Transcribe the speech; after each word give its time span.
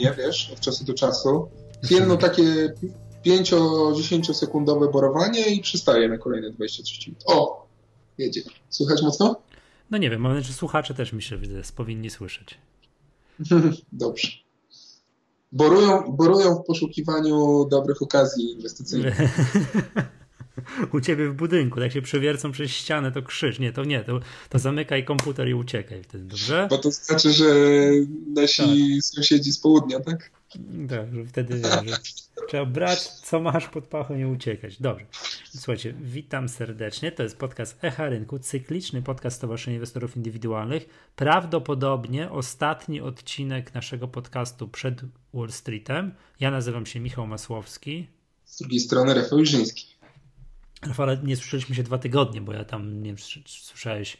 mnie, 0.00 0.14
wiesz, 0.18 0.50
od 0.52 0.60
czasu 0.60 0.84
do 0.84 0.94
czasu. 0.94 1.48
Jedno 1.90 2.16
takie 2.16 2.74
5-10 3.26 4.34
sekundowe 4.34 4.88
borowanie 4.88 5.54
i 5.54 5.60
przystaje 5.60 6.08
na 6.08 6.18
kolejne 6.18 6.50
20-30 6.50 7.06
minut. 7.06 7.22
O! 7.26 7.66
Jedzie. 8.18 8.42
Słychać 8.70 9.02
mocno? 9.02 9.36
No 9.90 9.98
nie 9.98 10.10
wiem, 10.10 10.20
mam 10.20 10.32
nadzieję, 10.32 10.52
że 10.52 10.58
słuchacze 10.58 10.94
też 10.94 11.12
mi 11.12 11.22
się 11.22 11.38
powinni 11.76 12.10
słyszeć. 12.10 12.58
Dobrze. 13.92 14.28
Borują, 15.52 16.12
borują 16.12 16.54
w 16.54 16.66
poszukiwaniu 16.66 17.64
dobrych 17.70 18.02
okazji 18.02 18.52
inwestycyjnych. 18.52 19.18
U 20.92 21.00
ciebie 21.00 21.28
w 21.28 21.34
budynku, 21.34 21.80
jak 21.80 21.92
się 21.92 22.02
przewiercą 22.02 22.52
przez 22.52 22.70
ścianę, 22.70 23.12
to 23.12 23.22
krzyż. 23.22 23.58
Nie, 23.58 23.72
to 23.72 23.84
nie, 23.84 24.04
to, 24.04 24.20
to 24.48 24.58
zamykaj 24.58 25.04
komputer 25.04 25.48
i 25.48 25.54
uciekaj 25.54 26.02
wtedy, 26.02 26.24
dobrze? 26.24 26.66
Bo 26.70 26.78
to 26.78 26.90
znaczy, 26.90 27.32
że 27.32 27.46
nasi 28.34 28.62
tak. 28.62 29.04
sąsiedzi 29.04 29.52
z 29.52 29.58
południa, 29.58 30.00
tak? 30.00 30.30
Tak, 30.88 31.14
że 31.14 31.24
wtedy 31.26 31.62
że 31.62 31.82
trzeba 32.48 32.66
brać, 32.66 33.08
co 33.08 33.40
masz 33.40 33.68
pod 33.68 33.86
pachą 33.86 34.18
i 34.18 34.24
uciekać. 34.24 34.80
Dobrze. 34.80 35.06
Słuchajcie, 35.44 35.94
witam 36.02 36.48
serdecznie. 36.48 37.12
To 37.12 37.22
jest 37.22 37.36
podcast 37.36 37.84
Echa 37.84 38.08
Rynku, 38.08 38.38
cykliczny 38.38 39.02
podcast 39.02 39.36
Stowarzyszenia 39.36 39.74
Inwestorów 39.74 40.16
Indywidualnych. 40.16 40.86
Prawdopodobnie 41.16 42.30
ostatni 42.30 43.00
odcinek 43.00 43.74
naszego 43.74 44.08
podcastu 44.08 44.68
przed 44.68 45.00
Wall 45.34 45.52
Streetem. 45.52 46.14
Ja 46.40 46.50
nazywam 46.50 46.86
się 46.86 47.00
Michał 47.00 47.26
Masłowski. 47.26 48.06
Z 48.44 48.58
drugiej 48.58 48.80
strony 48.80 49.14
Rafał 49.14 49.38
Iżyński. 49.38 49.86
Rafale, 50.86 51.18
nie 51.22 51.36
słyszeliśmy 51.36 51.74
się 51.74 51.82
dwa 51.82 51.98
tygodnie, 51.98 52.40
bo 52.40 52.52
ja 52.52 52.64
tam, 52.64 53.02
nie 53.02 53.14
słyszałeś, 53.46 54.16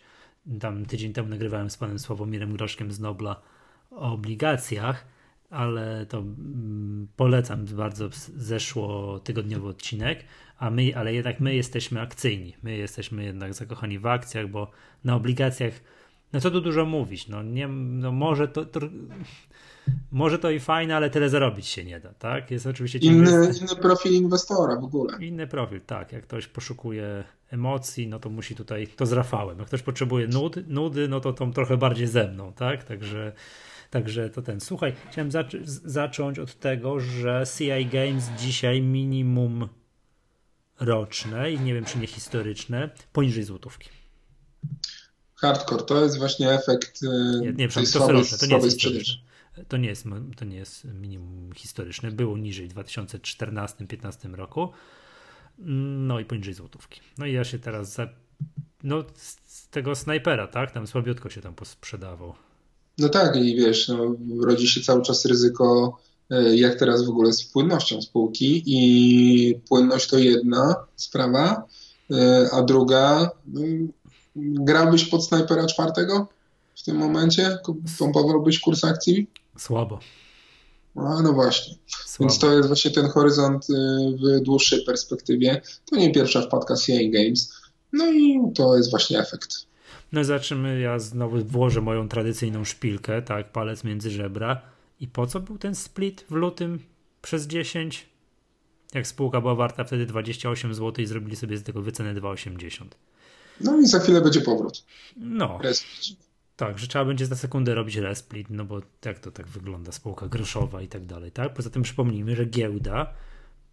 tam 0.60 0.86
tydzień 0.86 1.12
temu 1.12 1.28
nagrywałem 1.28 1.70
z 1.70 1.76
panem 1.76 1.98
Sławomirem 1.98 2.56
Groszkiem 2.56 2.92
z 2.92 3.00
Nobla 3.00 3.42
o 3.90 4.12
obligacjach, 4.12 5.06
ale 5.50 6.06
to 6.06 6.18
mm, 6.18 7.08
polecam 7.16 7.64
bardzo 7.64 8.08
zeszło 8.36 9.18
tygodniowy 9.18 9.68
odcinek, 9.68 10.24
a 10.58 10.70
my, 10.70 10.96
ale 10.96 11.14
jednak 11.14 11.40
my 11.40 11.54
jesteśmy 11.54 12.00
akcyjni, 12.00 12.56
my 12.62 12.76
jesteśmy 12.76 13.24
jednak 13.24 13.54
zakochani 13.54 13.98
w 13.98 14.06
akcjach, 14.06 14.48
bo 14.48 14.70
na 15.04 15.16
obligacjach, 15.16 15.72
no 16.32 16.40
co 16.40 16.50
tu 16.50 16.60
dużo 16.60 16.86
mówić, 16.86 17.28
no 17.28 17.42
nie, 17.42 17.68
no 17.68 18.12
może 18.12 18.48
to, 18.48 18.64
to 18.64 18.80
może 20.10 20.38
to 20.38 20.50
i 20.50 20.60
fajne, 20.60 20.96
ale 20.96 21.10
tyle 21.10 21.28
zarobić 21.28 21.66
się 21.66 21.84
nie 21.84 22.00
da, 22.00 22.12
tak? 22.12 22.50
Jest 22.50 22.66
oczywiście 22.66 22.98
inny, 22.98 23.30
inny 23.30 23.76
profil 23.82 24.12
inwestora 24.12 24.80
w 24.80 24.84
ogóle. 24.84 25.18
Inny 25.20 25.46
profil, 25.46 25.80
tak. 25.80 26.12
Jak 26.12 26.22
ktoś 26.22 26.46
poszukuje 26.46 27.24
emocji, 27.50 28.08
no 28.08 28.18
to 28.18 28.30
musi 28.30 28.54
tutaj, 28.54 28.86
to 28.86 29.06
z 29.06 29.12
Rafałem. 29.12 29.58
Jak 29.58 29.66
ktoś 29.66 29.82
potrzebuje 29.82 30.26
nud, 30.26 30.56
nudy, 30.68 31.08
no 31.08 31.20
to 31.20 31.32
tą 31.32 31.52
trochę 31.52 31.76
bardziej 31.76 32.06
ze 32.06 32.28
mną, 32.28 32.52
tak? 32.52 32.84
Także, 32.84 33.32
także 33.90 34.30
to 34.30 34.42
ten. 34.42 34.60
Słuchaj, 34.60 34.92
chciałem 35.10 35.30
zac- 35.30 35.64
zacząć 35.84 36.38
od 36.38 36.54
tego, 36.58 37.00
że 37.00 37.44
CI 37.58 37.86
Games 37.86 38.30
dzisiaj 38.38 38.82
minimum 38.82 39.68
roczne 40.80 41.52
i 41.52 41.60
nie 41.60 41.74
wiem 41.74 41.84
czy 41.84 41.98
nie 41.98 42.06
historyczne, 42.06 42.90
poniżej 43.12 43.44
złotówki. 43.44 43.88
Hardcore, 45.40 45.82
to 45.82 46.04
jest 46.04 46.18
właśnie 46.18 46.52
efekt 46.52 47.02
nie, 47.40 47.52
nie, 47.52 47.68
tej 47.68 47.84
to 47.84 47.90
słabej, 47.90 48.16
roczne, 48.16 48.38
to 48.38 48.46
nie 48.46 48.56
jest 48.56 48.76
sprzedaży. 48.76 49.18
To 49.68 49.76
nie, 49.76 49.88
jest, 49.88 50.04
to 50.36 50.44
nie 50.44 50.56
jest 50.56 50.84
minimum 50.84 51.52
historyczne. 51.54 52.10
Było 52.10 52.38
niżej 52.38 52.68
w 52.68 52.74
2014-2015 52.74 54.34
roku. 54.34 54.68
No 55.58 56.20
i 56.20 56.24
poniżej 56.24 56.54
złotówki. 56.54 57.00
No 57.18 57.26
i 57.26 57.32
ja 57.32 57.44
się 57.44 57.58
teraz 57.58 57.92
za, 57.92 58.08
no, 58.82 59.04
z 59.16 59.68
tego 59.68 59.94
snajpera, 59.94 60.46
tak? 60.46 60.70
Tam 60.70 60.86
słabiutko 60.86 61.30
się 61.30 61.40
tam 61.40 61.54
posprzedawał. 61.54 62.34
No 62.98 63.08
tak, 63.08 63.36
i 63.36 63.56
wiesz, 63.56 63.88
no, 63.88 64.16
rodzi 64.40 64.68
się 64.68 64.80
cały 64.80 65.02
czas 65.02 65.24
ryzyko, 65.24 65.98
e, 66.30 66.56
jak 66.56 66.78
teraz 66.78 67.04
w 67.04 67.08
ogóle 67.08 67.32
z 67.32 67.44
płynnością 67.44 68.02
spółki. 68.02 68.62
I 68.66 69.60
płynność 69.68 70.08
to 70.08 70.18
jedna 70.18 70.74
sprawa, 70.96 71.52
e, 71.52 71.79
a 72.52 72.62
druga, 72.62 73.30
mm, 73.56 73.92
grałbyś 74.36 75.04
pod 75.04 75.24
snajpera 75.24 75.66
czwartego 75.66 76.28
w 76.76 76.82
tym 76.82 76.96
momencie? 76.96 77.58
Pompowałbyś 77.98 78.60
kurs 78.60 78.84
akcji? 78.84 79.26
Słabo. 79.58 79.98
A, 80.96 81.22
no 81.22 81.32
właśnie. 81.32 81.74
Słabo. 81.86 82.28
Więc 82.28 82.38
to 82.38 82.52
jest 82.52 82.68
właśnie 82.68 82.90
ten 82.90 83.08
horyzont 83.08 83.70
y, 83.70 83.74
w 84.16 84.40
dłuższej 84.40 84.84
perspektywie. 84.84 85.62
To 85.90 85.96
nie 85.96 86.12
pierwsza 86.12 86.42
wpadka 86.42 86.74
CA 86.74 86.92
Games. 87.12 87.52
No 87.92 88.12
i 88.12 88.40
to 88.54 88.76
jest 88.76 88.90
właśnie 88.90 89.18
efekt. 89.18 89.54
No 90.12 90.24
zobaczymy, 90.24 90.80
ja 90.80 90.98
znowu 90.98 91.44
włożę 91.44 91.80
moją 91.80 92.08
tradycyjną 92.08 92.64
szpilkę, 92.64 93.22
tak, 93.22 93.52
palec 93.52 93.84
między 93.84 94.10
żebra. 94.10 94.60
I 95.00 95.08
po 95.08 95.26
co 95.26 95.40
był 95.40 95.58
ten 95.58 95.74
split 95.74 96.24
w 96.30 96.32
lutym 96.32 96.78
przez 97.22 97.46
10? 97.46 98.09
Jak 98.94 99.06
spółka 99.06 99.40
była 99.40 99.54
warta 99.54 99.84
wtedy 99.84 100.06
28 100.06 100.74
zł 100.74 101.04
i 101.04 101.06
zrobili 101.06 101.36
sobie 101.36 101.56
z 101.56 101.62
tego 101.62 101.82
wycenę 101.82 102.14
2,80. 102.14 102.84
No 103.60 103.80
i 103.80 103.86
za 103.86 104.00
chwilę 104.00 104.20
będzie 104.20 104.40
powrót. 104.40 104.84
No. 105.16 105.58
Respekt. 105.62 106.30
Tak, 106.56 106.78
że 106.78 106.86
trzeba 106.86 107.04
będzie 107.04 107.26
za 107.26 107.36
sekundę 107.36 107.74
robić 107.74 107.96
resplit, 107.96 108.50
no 108.50 108.64
bo 108.64 108.80
jak 109.04 109.18
to 109.18 109.30
tak 109.30 109.48
wygląda, 109.48 109.92
spółka 109.92 110.28
groszowa 110.28 110.82
i 110.82 110.88
tak 110.88 111.06
dalej, 111.06 111.32
tak? 111.32 111.54
Poza 111.54 111.70
tym 111.70 111.82
przypomnijmy, 111.82 112.36
że 112.36 112.44
giełda 112.44 113.12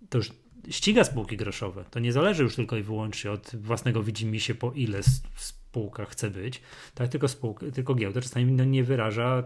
to 0.10 0.18
już 0.18 0.32
ściga 0.70 1.04
spółki 1.04 1.38
groszowe. 1.38 1.86
To 1.92 2.00
nie 2.00 2.14
zależy 2.14 2.44
już 2.44 2.56
tylko 2.56 2.78
i 2.78 2.84
wyłącznie 2.84 3.32
od 3.32 3.56
własnego 3.56 4.04
widzimisię, 4.04 4.56
po 4.56 4.72
ile 4.72 5.00
spółka 5.36 6.06
chce 6.06 6.30
być, 6.30 6.62
tak? 6.96 7.10
Tylko, 7.10 7.28
spółka, 7.28 7.66
tylko 7.74 7.96
giełda 7.96 8.22
czasami 8.22 8.52
no, 8.52 8.64
nie 8.64 8.84
wyraża, 8.84 9.44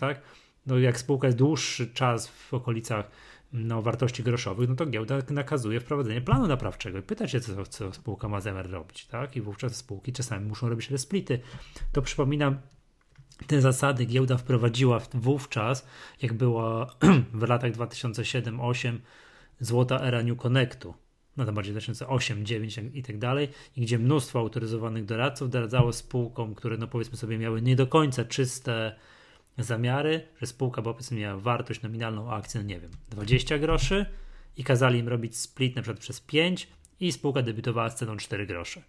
tak? 0.00 0.20
No 0.66 0.78
jak 0.78 0.98
spółka 0.98 1.26
jest 1.26 1.38
dłuższy 1.38 1.86
czas 1.86 2.28
w 2.28 2.54
okolicach 2.54 3.10
no, 3.52 3.82
wartości 3.82 4.22
groszowych, 4.22 4.68
no 4.68 4.74
to 4.74 4.86
giełda 4.86 5.18
nakazuje 5.30 5.80
wprowadzenie 5.80 6.20
planu 6.20 6.46
naprawczego 6.46 6.98
i 6.98 7.02
pyta 7.02 7.28
się, 7.28 7.40
co, 7.40 7.66
co 7.66 7.92
spółka 7.92 8.28
ma 8.28 8.40
zamiar 8.40 8.70
robić, 8.70 9.06
tak? 9.06 9.36
I 9.36 9.40
wówczas 9.40 9.76
spółki 9.76 10.12
czasami 10.12 10.46
muszą 10.46 10.68
robić 10.68 10.90
resplity. 10.90 11.40
To 11.92 12.02
przypominam 12.02 12.58
te 13.46 13.60
zasady 13.60 14.04
giełda 14.04 14.36
wprowadziła 14.36 15.00
wówczas, 15.14 15.86
jak 16.22 16.32
była 16.32 16.86
w 17.40 17.48
latach 17.48 17.72
2007-2008 17.72 18.98
złota 19.60 20.00
era 20.00 20.22
New 20.22 20.38
Connectu, 20.38 20.94
no 21.36 21.44
to 21.44 21.52
bardziej 21.52 21.72
2008, 21.72 22.36
2009 22.36 22.96
i 22.96 23.02
tak 23.02 23.18
dalej, 23.18 23.48
i 23.76 23.80
gdzie 23.80 23.98
mnóstwo 23.98 24.38
autoryzowanych 24.38 25.04
doradców 25.04 25.50
doradzało 25.50 25.92
spółkom, 25.92 26.54
które 26.54 26.76
no 26.76 26.88
powiedzmy 26.88 27.16
sobie 27.16 27.38
miały 27.38 27.62
nie 27.62 27.76
do 27.76 27.86
końca 27.86 28.24
czyste 28.24 28.96
zamiary, 29.62 30.20
że 30.40 30.46
spółka 30.46 30.82
bo 30.82 30.94
powiedzmy 30.94 31.20
miała 31.20 31.40
wartość 31.40 31.82
nominalną 31.82 32.32
akcji, 32.32 32.60
no 32.60 32.66
nie 32.66 32.80
wiem, 32.80 32.90
20 33.10 33.58
groszy 33.58 34.06
i 34.56 34.64
kazali 34.64 34.98
im 34.98 35.08
robić 35.08 35.36
split 35.36 35.76
na 35.76 35.82
przykład 35.82 36.00
przez 36.00 36.20
5 36.20 36.68
i 37.00 37.12
spółka 37.12 37.42
debiutowała 37.42 37.90
z 37.90 37.96
ceną 37.96 38.16
4 38.16 38.46
grosze. 38.46 38.82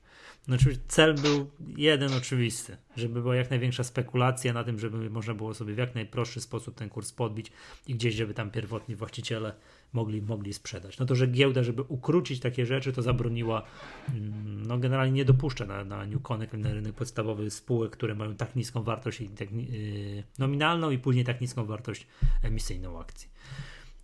No 0.48 0.58
cel 0.88 1.16
był 1.16 1.50
jeden 1.78 2.14
oczywisty, 2.14 2.78
żeby 2.98 3.22
była 3.22 3.36
jak 3.36 3.50
największa 3.50 3.84
spekulacja 3.84 4.54
na 4.54 4.64
tym, 4.64 4.80
żeby 4.80 5.10
można 5.10 5.34
było 5.34 5.54
sobie 5.54 5.74
w 5.74 5.78
jak 5.78 5.96
najprostszy 5.96 6.42
sposób 6.42 6.76
ten 6.76 6.90
kurs 6.90 7.12
podbić 7.12 7.52
i 7.88 7.96
gdzieś, 7.96 8.16
żeby 8.16 8.34
tam 8.34 8.52
pierwotni 8.52 8.96
właściciele 8.96 9.54
mogli, 9.94 10.22
mogli 10.22 10.54
sprzedać. 10.54 11.00
No 11.00 11.06
to, 11.06 11.16
że 11.16 11.28
giełda, 11.28 11.64
żeby 11.64 11.82
ukrócić 11.82 12.40
takie 12.40 12.66
rzeczy, 12.66 12.94
to 12.94 13.02
zabroniła, 13.02 13.64
mm, 14.10 14.66
no 14.66 14.78
generalnie 14.78 15.12
nie 15.12 15.26
dopuszcza 15.26 15.66
na, 15.66 15.84
na 15.84 16.06
New 16.06 16.22
Connect, 16.22 16.54
na 16.54 16.74
rynek 16.74 16.94
podstawowy 16.96 17.52
spółek, 17.52 17.92
które 17.92 18.16
mają 18.16 18.36
tak 18.36 18.56
niską 18.56 18.84
wartość 18.84 19.22
i 19.22 19.30
tak, 19.30 19.52
yy, 19.52 20.24
nominalną 20.40 20.92
i 20.92 20.98
później 20.98 21.26
tak 21.26 21.42
niską 21.42 21.66
wartość 21.66 22.08
emisyjną 22.44 23.00
akcji. 23.00 23.30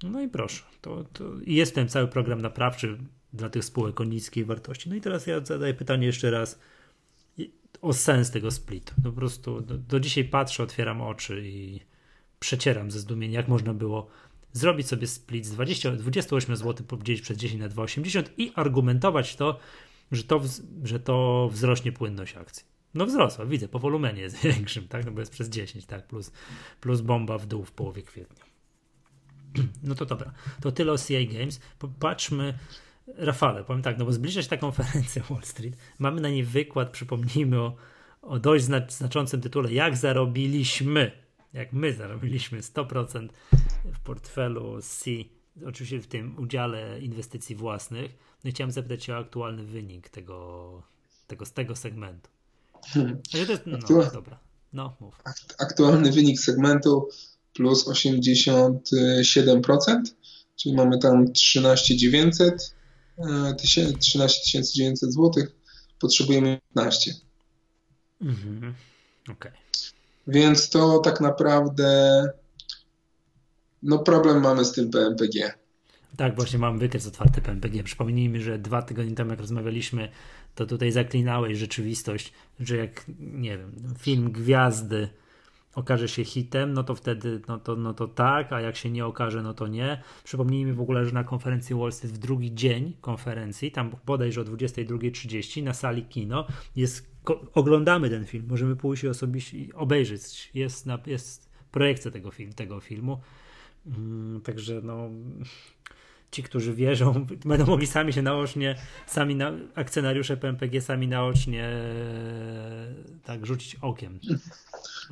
No 0.03 0.21
i 0.21 0.27
proszę, 0.27 0.63
to, 0.81 1.03
to 1.13 1.23
jest 1.45 1.75
ten 1.75 1.89
cały 1.89 2.07
program 2.07 2.41
naprawczy 2.41 2.97
dla 3.35 3.49
tych 3.49 3.65
spółek 3.65 4.01
o 4.01 4.03
niskiej 4.03 4.45
wartości. 4.45 4.89
No 4.89 4.95
i 4.95 5.01
teraz 5.01 5.27
ja 5.27 5.45
zadaję 5.45 5.73
pytanie 5.73 6.05
jeszcze 6.05 6.31
raz 6.31 6.59
o 7.81 7.93
sens 7.93 8.31
tego 8.31 8.51
splitu. 8.51 8.93
No 9.03 9.11
po 9.11 9.15
prostu 9.15 9.61
do, 9.61 9.77
do 9.77 9.99
dzisiaj 9.99 10.23
patrzę, 10.23 10.63
otwieram 10.63 11.01
oczy 11.01 11.41
i 11.47 11.79
przecieram 12.39 12.91
ze 12.91 12.99
zdumienia, 12.99 13.39
jak 13.39 13.47
można 13.47 13.73
było 13.73 14.07
zrobić 14.53 14.87
sobie 14.87 15.07
split 15.07 15.45
z 15.45 15.51
20, 15.51 15.91
28 15.91 16.55
zł 16.55 16.85
podzielić 16.87 17.21
przez 17.21 17.37
10 17.37 17.61
na 17.61 17.69
2,80 17.69 18.23
i 18.37 18.51
argumentować 18.55 19.35
to, 19.35 19.59
że 20.11 20.23
to, 20.23 20.41
że 20.83 20.99
to 20.99 21.49
wzrośnie 21.51 21.91
płynność 21.91 22.35
akcji. 22.37 22.63
No 22.93 23.05
wzrosła, 23.05 23.45
widzę, 23.45 23.67
po 23.67 23.79
wolumenie 23.79 24.21
jest 24.21 24.37
większym, 24.43 24.87
tak, 24.87 25.05
no 25.05 25.11
bo 25.11 25.19
jest 25.19 25.31
przez 25.31 25.49
10, 25.49 25.85
tak, 25.85 26.07
plus, 26.07 26.31
plus 26.81 27.01
bomba 27.01 27.37
w 27.37 27.45
dół 27.45 27.65
w 27.65 27.71
połowie 27.71 28.01
kwietnia. 28.01 28.45
No 29.83 29.95
to 29.95 30.05
dobra, 30.05 30.31
to 30.61 30.71
tyle 30.71 30.91
o 30.91 30.97
CI 30.97 31.27
Games. 31.27 31.59
Popatrzmy, 31.79 32.53
Rafale, 33.07 33.63
powiem 33.63 33.81
tak, 33.81 33.97
no 33.97 34.05
bo 34.05 34.13
zbliża 34.13 34.43
się 34.43 34.49
ta 34.49 34.57
konferencja 34.57 35.23
Wall 35.29 35.43
Street, 35.43 35.75
mamy 35.99 36.21
na 36.21 36.29
niej 36.29 36.43
wykład, 36.43 36.89
przypomnijmy 36.89 37.59
o, 37.59 37.75
o 38.21 38.39
dość 38.39 38.65
znaczącym 38.89 39.41
tytule, 39.41 39.73
jak 39.73 39.97
zarobiliśmy, 39.97 41.11
jak 41.53 41.73
my 41.73 41.93
zarobiliśmy 41.93 42.61
100% 42.61 43.29
w 43.83 43.99
portfelu 43.99 44.81
C, 44.81 45.11
oczywiście 45.67 45.99
w 45.99 46.07
tym 46.07 46.39
udziale 46.39 46.99
inwestycji 47.01 47.55
własnych. 47.55 48.11
No 48.43 48.49
i 48.49 48.53
chciałem 48.53 48.71
zapytać 48.71 49.03
się 49.03 49.13
o 49.13 49.17
aktualny 49.17 49.63
wynik 49.63 50.09
tego, 50.09 50.83
tego 51.27 51.45
z 51.45 51.51
tego 51.51 51.75
segmentu. 51.75 52.29
Hmm. 52.85 53.21
To 53.31 53.37
jest, 53.37 53.61
no, 53.65 53.77
dobra. 54.13 54.39
No, 54.73 54.95
mów. 54.99 55.21
Aktualny 55.59 56.11
wynik 56.11 56.39
segmentu 56.39 57.09
plus 57.53 57.87
87%, 57.87 60.01
czyli 60.55 60.75
mamy 60.75 60.97
tam 60.97 61.33
13 61.33 61.97
900, 61.97 62.74
13 63.99 64.63
900 64.63 65.13
zł, 65.13 65.31
potrzebujemy 65.99 66.59
15. 66.75 67.13
Mhm. 68.21 68.73
Okay. 69.31 69.51
Więc 70.27 70.69
to 70.69 70.99
tak 70.99 71.21
naprawdę 71.21 72.23
no 73.83 73.99
problem 73.99 74.41
mamy 74.41 74.65
z 74.65 74.71
tym 74.71 74.89
PMPG. 74.89 75.53
Tak, 76.17 76.35
właśnie 76.35 76.59
mam 76.59 76.79
wykres 76.79 77.07
otwarty 77.07 77.41
PMPG. 77.41 77.83
Przypomnijmy, 77.83 78.41
że 78.41 78.59
dwa 78.59 78.81
tygodnie 78.81 79.15
temu, 79.15 79.31
jak 79.31 79.39
rozmawialiśmy, 79.39 80.09
to 80.55 80.65
tutaj 80.65 80.91
zaklinałeś 80.91 81.57
rzeczywistość, 81.57 82.33
że 82.59 82.77
jak, 82.77 83.05
nie 83.19 83.57
wiem, 83.57 83.95
film 83.99 84.31
Gwiazdy 84.31 85.09
okaże 85.75 86.07
się 86.07 86.23
hitem, 86.23 86.73
no 86.73 86.83
to 86.83 86.95
wtedy, 86.95 87.41
no 87.47 87.59
to, 87.59 87.75
no 87.75 87.93
to 87.93 88.07
tak, 88.07 88.53
a 88.53 88.61
jak 88.61 88.75
się 88.75 88.91
nie 88.91 89.05
okaże, 89.05 89.41
no 89.43 89.53
to 89.53 89.67
nie. 89.67 90.01
Przypomnijmy 90.23 90.73
w 90.73 90.81
ogóle, 90.81 91.05
że 91.05 91.11
na 91.11 91.23
konferencji 91.23 91.75
Wall 91.75 91.91
Street 91.91 92.15
w 92.15 92.17
drugi 92.17 92.55
dzień 92.55 92.93
konferencji, 93.01 93.71
tam 93.71 93.91
bodajże 94.05 94.41
o 94.41 94.43
22.30 94.43 95.63
na 95.63 95.73
sali 95.73 96.03
kino, 96.03 96.47
jest, 96.75 97.15
oglądamy 97.53 98.09
ten 98.09 98.25
film, 98.25 98.45
możemy 98.49 98.75
pójść 98.75 99.03
i 99.03 99.07
osobiście 99.07 99.57
obejrzeć, 99.73 100.51
jest, 100.53 100.85
na, 100.85 100.99
jest 101.05 101.49
projekcja 101.71 102.11
tego, 102.11 102.31
film, 102.31 102.53
tego 102.53 102.79
filmu, 102.79 103.21
mm, 103.85 104.41
także 104.41 104.81
no 104.83 105.09
ci, 106.35 106.43
którzy 106.43 106.73
wierzą, 106.73 107.25
będą 107.45 107.65
mogli 107.65 107.87
sami 107.87 108.13
się 108.13 108.21
naocznie, 108.21 108.75
sami 109.07 109.35
na, 109.35 109.51
akcjonariusze 109.75 110.37
PMPG 110.37 110.81
sami 110.81 111.07
naocznie 111.07 111.63
e, 111.63 112.93
tak 113.23 113.45
rzucić 113.45 113.77
okiem. 113.81 114.19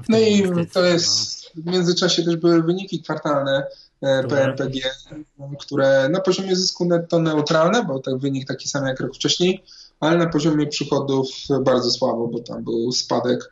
No 0.09 0.19
i 0.19 0.43
to 0.73 0.85
jest, 0.85 1.51
no. 1.55 1.63
w 1.63 1.65
międzyczasie 1.65 2.23
też 2.23 2.35
były 2.35 2.63
wyniki 2.63 3.03
kwartalne 3.03 3.67
e, 4.01 4.23
PMPG, 4.27 4.79
które 5.59 6.09
na 6.09 6.21
poziomie 6.21 6.55
zysku 6.55 6.85
netto 6.85 7.19
neutralne, 7.19 7.83
bo 7.83 7.99
tak 7.99 8.17
wynik 8.17 8.47
taki 8.47 8.69
sam 8.69 8.85
jak 8.85 8.99
rok 8.99 9.15
wcześniej, 9.15 9.63
ale 9.99 10.17
na 10.17 10.29
poziomie 10.29 10.67
przychodów 10.67 11.27
bardzo 11.61 11.91
słabo, 11.91 12.27
bo 12.27 12.39
tam 12.39 12.63
był 12.63 12.91
spadek 12.91 13.51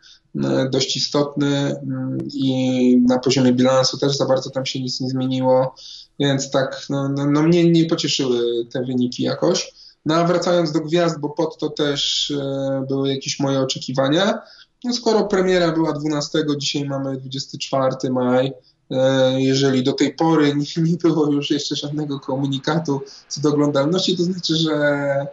dość 0.70 0.98
istotny 0.98 1.48
mm, 1.48 2.18
i 2.34 2.98
na 3.08 3.20
poziomie 3.20 3.54
bilansu 3.54 3.98
też 3.98 4.18
za 4.18 4.26
bardzo 4.26 4.50
tam 4.50 4.66
się 4.66 4.80
nic 4.80 5.02
nie 5.02 5.10
zmieniło. 5.10 5.76
Więc 6.20 6.52
tak, 6.52 6.86
no, 6.90 7.10
no, 7.10 7.26
no 7.26 7.44
mnie 7.44 7.72
nie 7.72 7.86
pocieszyły 7.86 8.66
te 8.66 8.84
wyniki 8.86 9.24
jakoś. 9.24 9.74
No 10.06 10.16
a 10.16 10.28
wracając 10.28 10.72
do 10.72 10.80
gwiazd, 10.80 11.20
bo 11.20 11.30
pod 11.30 11.58
to 11.58 11.70
też 11.70 12.32
e, 12.32 12.86
były 12.90 13.10
jakieś 13.10 13.40
moje 13.40 13.60
oczekiwania. 13.60 14.40
No 14.84 14.94
skoro 14.94 15.24
premiera 15.24 15.72
była 15.72 15.94
12, 15.94 16.40
dzisiaj 16.58 16.86
mamy 16.86 17.18
24 17.18 17.96
maj, 18.12 18.54
e, 18.92 19.42
jeżeli 19.42 19.84
do 19.84 19.94
tej 19.94 20.16
pory 20.16 20.54
nie, 20.56 20.84
nie 20.84 20.98
było 20.98 21.32
już 21.32 21.50
jeszcze 21.50 21.76
żadnego 21.76 22.20
komunikatu 22.20 23.02
co 23.28 23.42
do 23.42 23.50
oglądalności, 23.50 24.18
to 24.18 24.24
znaczy, 24.24 24.56
że 24.56 25.28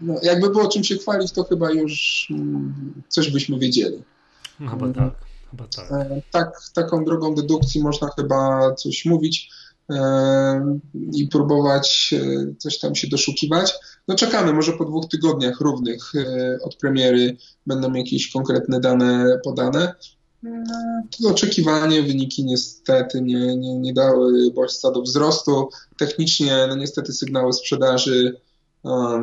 no, 0.00 0.14
jakby 0.22 0.50
było 0.50 0.68
czym 0.68 0.84
się 0.84 0.96
chwalić, 0.96 1.32
to 1.32 1.44
chyba 1.44 1.70
już 1.70 2.26
mm, 2.30 3.02
coś 3.08 3.30
byśmy 3.30 3.58
wiedzieli. 3.58 4.02
No, 4.60 4.70
chyba 4.70 4.92
tak. 4.92 5.14
Chyba 5.50 5.64
tak. 5.76 5.92
E, 5.92 6.22
tak. 6.30 6.60
Taką 6.74 7.04
drogą 7.04 7.34
dedukcji 7.34 7.82
można 7.82 8.08
chyba 8.16 8.74
coś 8.74 9.04
mówić 9.04 9.50
i 11.12 11.28
próbować 11.28 12.14
e, 12.14 12.54
coś 12.58 12.78
tam 12.78 12.94
się 12.94 13.08
doszukiwać. 13.08 13.74
No 14.08 14.14
czekamy, 14.14 14.52
może 14.52 14.72
po 14.72 14.84
dwóch 14.84 15.08
tygodniach 15.08 15.60
równych 15.60 16.12
e, 16.14 16.58
od 16.62 16.76
premiery 16.76 17.36
będą 17.66 17.92
jakieś 17.92 18.32
konkretne 18.32 18.80
dane 18.80 19.38
podane. 19.44 19.94
No, 20.42 21.02
to 21.22 21.28
oczekiwanie, 21.28 22.02
wyniki 22.02 22.44
niestety 22.44 23.22
nie, 23.22 23.56
nie, 23.56 23.74
nie 23.74 23.92
dały 23.92 24.50
bodźca 24.54 24.90
do 24.90 25.02
wzrostu. 25.02 25.68
Technicznie, 25.98 26.66
no 26.68 26.76
niestety 26.76 27.12
sygnały 27.12 27.52
sprzedaży, 27.52 28.40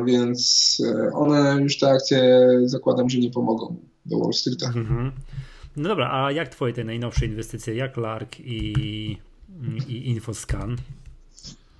więc 0.06 0.76
e, 0.86 1.12
one 1.12 1.56
już 1.62 1.78
te 1.78 1.90
akcje 1.90 2.48
zakładam, 2.64 3.10
że 3.10 3.18
nie 3.18 3.30
pomogą 3.30 3.76
do 4.08 4.18
Wall 4.18 4.32
Streeta. 4.32 4.66
Mhm. 4.66 5.12
No 5.76 5.88
dobra, 5.88 6.10
a 6.12 6.32
jak 6.32 6.48
twoje 6.48 6.72
te 6.72 6.84
najnowsze 6.84 7.26
inwestycje, 7.26 7.74
jak 7.74 7.96
Lark 7.96 8.40
i 8.40 9.18
i 9.88 10.08
Infoscan? 10.08 10.76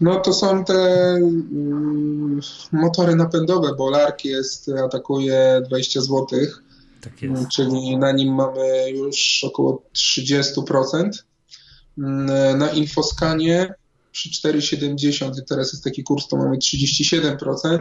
No 0.00 0.20
to 0.20 0.32
są 0.32 0.64
te 0.64 1.14
mm, 1.14 2.40
motory 2.72 3.16
napędowe, 3.16 3.74
bo 3.78 3.90
Lark 3.90 4.24
jest, 4.24 4.70
atakuje 4.84 5.62
20 5.66 6.00
zł, 6.00 6.26
tak 7.00 7.12
czyli 7.52 7.96
na 7.96 8.12
nim 8.12 8.34
mamy 8.34 8.90
już 8.90 9.44
około 9.44 9.82
30%. 9.94 11.10
Mm, 11.98 12.58
na 12.58 12.70
Infoscanie 12.70 13.74
przy 14.12 14.48
4,70 14.48 15.32
teraz 15.48 15.72
jest 15.72 15.84
taki 15.84 16.02
kurs, 16.02 16.28
to 16.28 16.36
mamy 16.36 16.56
37%, 16.56 17.78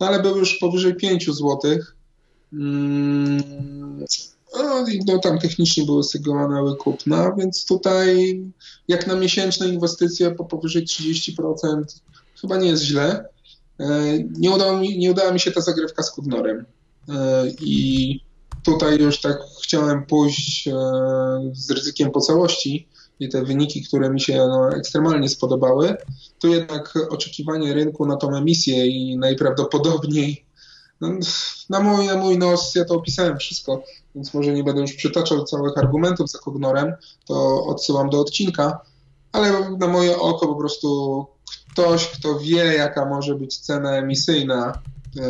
no 0.00 0.06
ale 0.06 0.22
był 0.22 0.36
już 0.36 0.58
powyżej 0.58 0.94
5 0.94 1.26
zł. 1.26 1.58
No, 4.56 4.84
no 5.06 5.18
tam 5.18 5.38
technicznie 5.38 5.84
były 5.84 6.04
sygnały 6.04 6.76
kupna, 6.76 7.34
więc 7.38 7.66
tutaj 7.66 8.40
jak 8.88 9.06
na 9.06 9.16
miesięczne 9.16 9.68
inwestycje 9.68 10.30
po 10.30 10.44
powyżej 10.44 10.84
30% 10.84 11.84
chyba 12.40 12.56
nie 12.56 12.68
jest 12.68 12.82
źle. 12.82 13.28
E, 13.80 14.18
nie, 14.38 14.50
udało 14.50 14.78
mi, 14.78 14.98
nie 14.98 15.10
udała 15.10 15.32
mi 15.32 15.40
się 15.40 15.52
ta 15.52 15.60
zagrywka 15.60 16.02
z 16.02 16.10
Kugnorem 16.10 16.64
e, 17.08 17.46
i 17.60 18.20
tutaj 18.64 18.98
już 18.98 19.20
tak 19.20 19.38
chciałem 19.62 20.06
pójść 20.06 20.68
e, 20.68 20.72
z 21.52 21.70
ryzykiem 21.70 22.10
po 22.10 22.20
całości 22.20 22.88
i 23.20 23.28
te 23.28 23.44
wyniki, 23.44 23.82
które 23.82 24.10
mi 24.10 24.20
się 24.20 24.36
no, 24.36 24.76
ekstremalnie 24.76 25.28
spodobały, 25.28 25.96
tu 26.40 26.48
jednak 26.48 26.94
oczekiwanie 27.10 27.74
rynku 27.74 28.06
na 28.06 28.16
tą 28.16 28.36
emisję 28.36 28.86
i 28.86 29.16
najprawdopodobniej 29.16 30.45
no, 31.00 31.08
na, 31.70 31.80
mój, 31.80 32.06
na 32.06 32.16
mój 32.16 32.38
nos, 32.38 32.74
ja 32.74 32.84
to 32.84 32.94
opisałem 32.94 33.38
wszystko, 33.38 33.82
więc 34.14 34.34
może 34.34 34.52
nie 34.52 34.64
będę 34.64 34.80
już 34.80 34.92
przytaczał 34.92 35.44
całych 35.44 35.78
argumentów 35.78 36.30
za 36.30 36.38
Kognorem, 36.38 36.94
to 37.26 37.64
odsyłam 37.64 38.10
do 38.10 38.20
odcinka, 38.20 38.80
ale 39.32 39.70
na 39.70 39.86
moje 39.86 40.18
oko 40.18 40.46
po 40.46 40.54
prostu 40.54 41.26
ktoś, 41.72 42.06
kto 42.06 42.38
wie, 42.38 42.64
jaka 42.64 43.06
może 43.06 43.34
być 43.34 43.58
cena 43.58 43.96
emisyjna, 43.96 44.82
yy, 45.14 45.22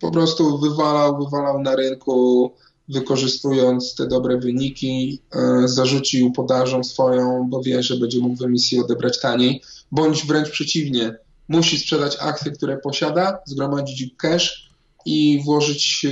po 0.00 0.10
prostu 0.10 0.58
wywalał, 0.58 1.24
wywalał 1.24 1.62
na 1.62 1.76
rynku, 1.76 2.50
wykorzystując 2.88 3.94
te 3.94 4.06
dobre 4.06 4.38
wyniki, 4.38 5.22
yy, 5.34 5.68
zarzucił 5.68 6.32
podażą 6.32 6.84
swoją, 6.84 7.46
bo 7.50 7.62
wie, 7.62 7.82
że 7.82 7.96
będzie 7.96 8.18
mógł 8.18 8.36
w 8.36 8.42
emisji 8.42 8.80
odebrać 8.80 9.20
taniej, 9.20 9.62
bądź 9.92 10.26
wręcz 10.26 10.50
przeciwnie, 10.50 11.16
musi 11.48 11.78
sprzedać 11.78 12.16
akcje, 12.20 12.52
które 12.52 12.76
posiada, 12.76 13.38
zgromadzić 13.46 14.14
cash 14.16 14.70
i 15.06 15.42
włożyć 15.44 16.06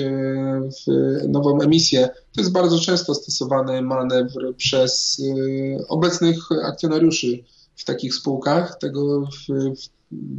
w 0.87 0.93
nową 1.29 1.61
emisję. 1.61 2.09
To 2.33 2.41
jest 2.41 2.53
bardzo 2.53 2.79
często 2.79 3.15
stosowany 3.15 3.83
manewr 3.83 4.57
przez 4.57 5.21
e, 5.21 5.89
obecnych 5.89 6.37
akcjonariuszy 6.65 7.45
w 7.77 7.85
takich 7.85 8.15
spółkach, 8.15 8.79
tego 8.79 9.27
w, 9.27 9.73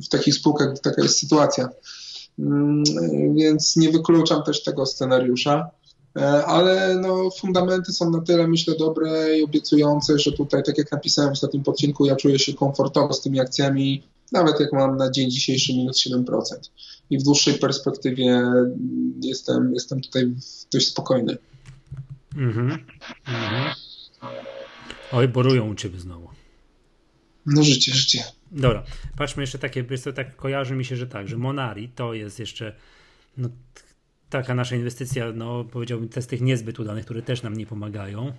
w 0.06 0.10
takich 0.10 0.36
spółkach 0.36 0.80
taka 0.80 1.02
jest 1.02 1.20
sytuacja. 1.20 1.70
Mm, 2.40 2.84
więc 3.36 3.76
nie 3.76 3.92
wykluczam 3.92 4.44
też 4.44 4.64
tego 4.64 4.86
scenariusza, 4.86 5.70
e, 6.18 6.46
ale 6.46 6.96
no, 7.02 7.30
fundamenty 7.40 7.94
są 7.94 8.10
na 8.10 8.22
tyle, 8.22 8.48
myślę, 8.48 8.76
dobre 8.80 9.38
i 9.38 9.44
obiecujące, 9.44 10.20
że 10.20 10.32
tutaj, 10.32 10.64
tak 10.64 10.78
jak 10.78 10.92
napisałem 10.92 11.30
w 11.30 11.34
ostatnim 11.34 11.64
odcinku, 11.66 12.06
ja 12.06 12.16
czuję 12.16 12.40
się 12.40 12.54
komfortowo 12.54 13.14
z 13.14 13.22
tymi 13.22 13.40
akcjami 13.40 14.04
nawet 14.34 14.60
jak 14.60 14.74
mam 14.74 14.98
na 14.98 15.12
dzień 15.12 15.32
dzisiejszy 15.32 15.74
minus 15.74 16.08
7%. 16.08 16.42
I 17.10 17.18
w 17.18 17.24
dłuższej 17.24 17.54
perspektywie 17.54 18.44
jestem, 19.22 19.74
jestem 19.74 20.02
tutaj 20.02 20.34
dość 20.74 20.88
spokojny. 20.88 21.38
Mhm. 22.36 22.86
mhm. 23.28 23.74
Oj, 25.12 25.28
borują 25.28 25.70
u 25.70 25.76
ciebie 25.76 26.00
znowu. 26.00 26.30
No 27.46 27.64
życie, 27.64 27.94
życie. 27.94 28.24
Dobra, 28.52 28.84
patrzmy 29.18 29.44
jeszcze 29.44 29.60
takie, 29.60 29.84
to 29.84 30.14
tak 30.14 30.36
kojarzy 30.36 30.76
mi 30.76 30.86
się, 30.86 30.96
że 30.96 31.08
tak, 31.08 31.28
że 31.28 31.38
Monari 31.38 31.90
to 31.90 32.14
jest 32.14 32.40
jeszcze 32.40 32.76
no, 33.38 33.50
taka 34.30 34.56
nasza 34.56 34.76
inwestycja, 34.76 35.32
no 35.32 35.64
powiedziałbym, 35.64 36.10
te 36.10 36.22
z 36.22 36.28
tych 36.28 36.42
niezbyt 36.42 36.80
udanych, 36.80 37.06
które 37.06 37.22
też 37.22 37.44
nam 37.44 37.58
nie 37.58 37.66
pomagają. 37.66 38.34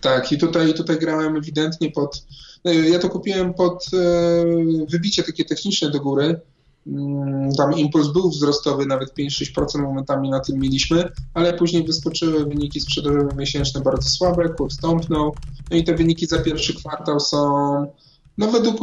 Tak, 0.00 0.32
i 0.32 0.38
tutaj, 0.38 0.74
tutaj 0.74 0.98
grałem 0.98 1.36
ewidentnie 1.36 1.90
pod. 1.90 2.22
No, 2.64 2.72
ja 2.72 2.98
to 2.98 3.08
kupiłem 3.08 3.54
pod 3.54 3.86
e, 3.94 4.86
wybicie 4.86 5.22
takie 5.22 5.44
techniczne 5.44 5.90
do 5.90 6.00
góry. 6.00 6.40
Mm, 6.86 7.52
tam 7.52 7.78
impuls 7.78 8.08
był 8.08 8.30
wzrostowy, 8.30 8.86
nawet 8.86 9.14
5-6% 9.14 9.82
momentami 9.82 10.30
na 10.30 10.40
tym 10.40 10.58
mieliśmy, 10.58 11.12
ale 11.34 11.52
później 11.52 11.84
wyskoczyły 11.84 12.44
wyniki 12.44 12.80
sprzedażowe 12.80 13.34
miesięczne 13.36 13.80
bardzo 13.80 14.10
słabe, 14.10 14.48
kurs 14.48 14.76
tąpnął. 14.76 15.34
No 15.70 15.76
i 15.76 15.84
te 15.84 15.94
wyniki 15.94 16.26
za 16.26 16.38
pierwszy 16.38 16.74
kwartał 16.74 17.20
są, 17.20 17.36
no 18.38 18.50
według 18.50 18.78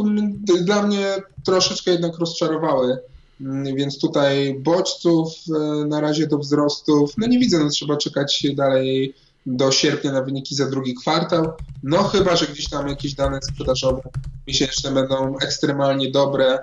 dla 0.62 0.82
mnie 0.82 1.16
troszeczkę 1.44 1.90
jednak 1.90 2.18
rozczarowały. 2.18 2.98
Mm, 3.40 3.76
więc 3.76 3.98
tutaj 3.98 4.60
bodźców 4.60 5.28
e, 5.48 5.84
na 5.86 6.00
razie 6.00 6.26
do 6.26 6.38
wzrostów, 6.38 7.12
no 7.18 7.26
nie 7.26 7.38
widzę, 7.38 7.58
no 7.58 7.68
trzeba 7.68 7.96
czekać 7.96 8.46
dalej 8.54 9.14
do 9.56 9.72
sierpnia 9.72 10.12
na 10.12 10.22
wyniki 10.22 10.54
za 10.54 10.70
drugi 10.70 10.94
kwartał. 10.94 11.52
No 11.82 12.02
chyba, 12.02 12.36
że 12.36 12.46
gdzieś 12.46 12.68
tam 12.68 12.88
jakieś 12.88 13.14
dane 13.14 13.42
sprzedażowe 13.42 14.02
miesięczne 14.46 14.92
będą 14.92 15.38
ekstremalnie 15.38 16.10
dobre, 16.10 16.58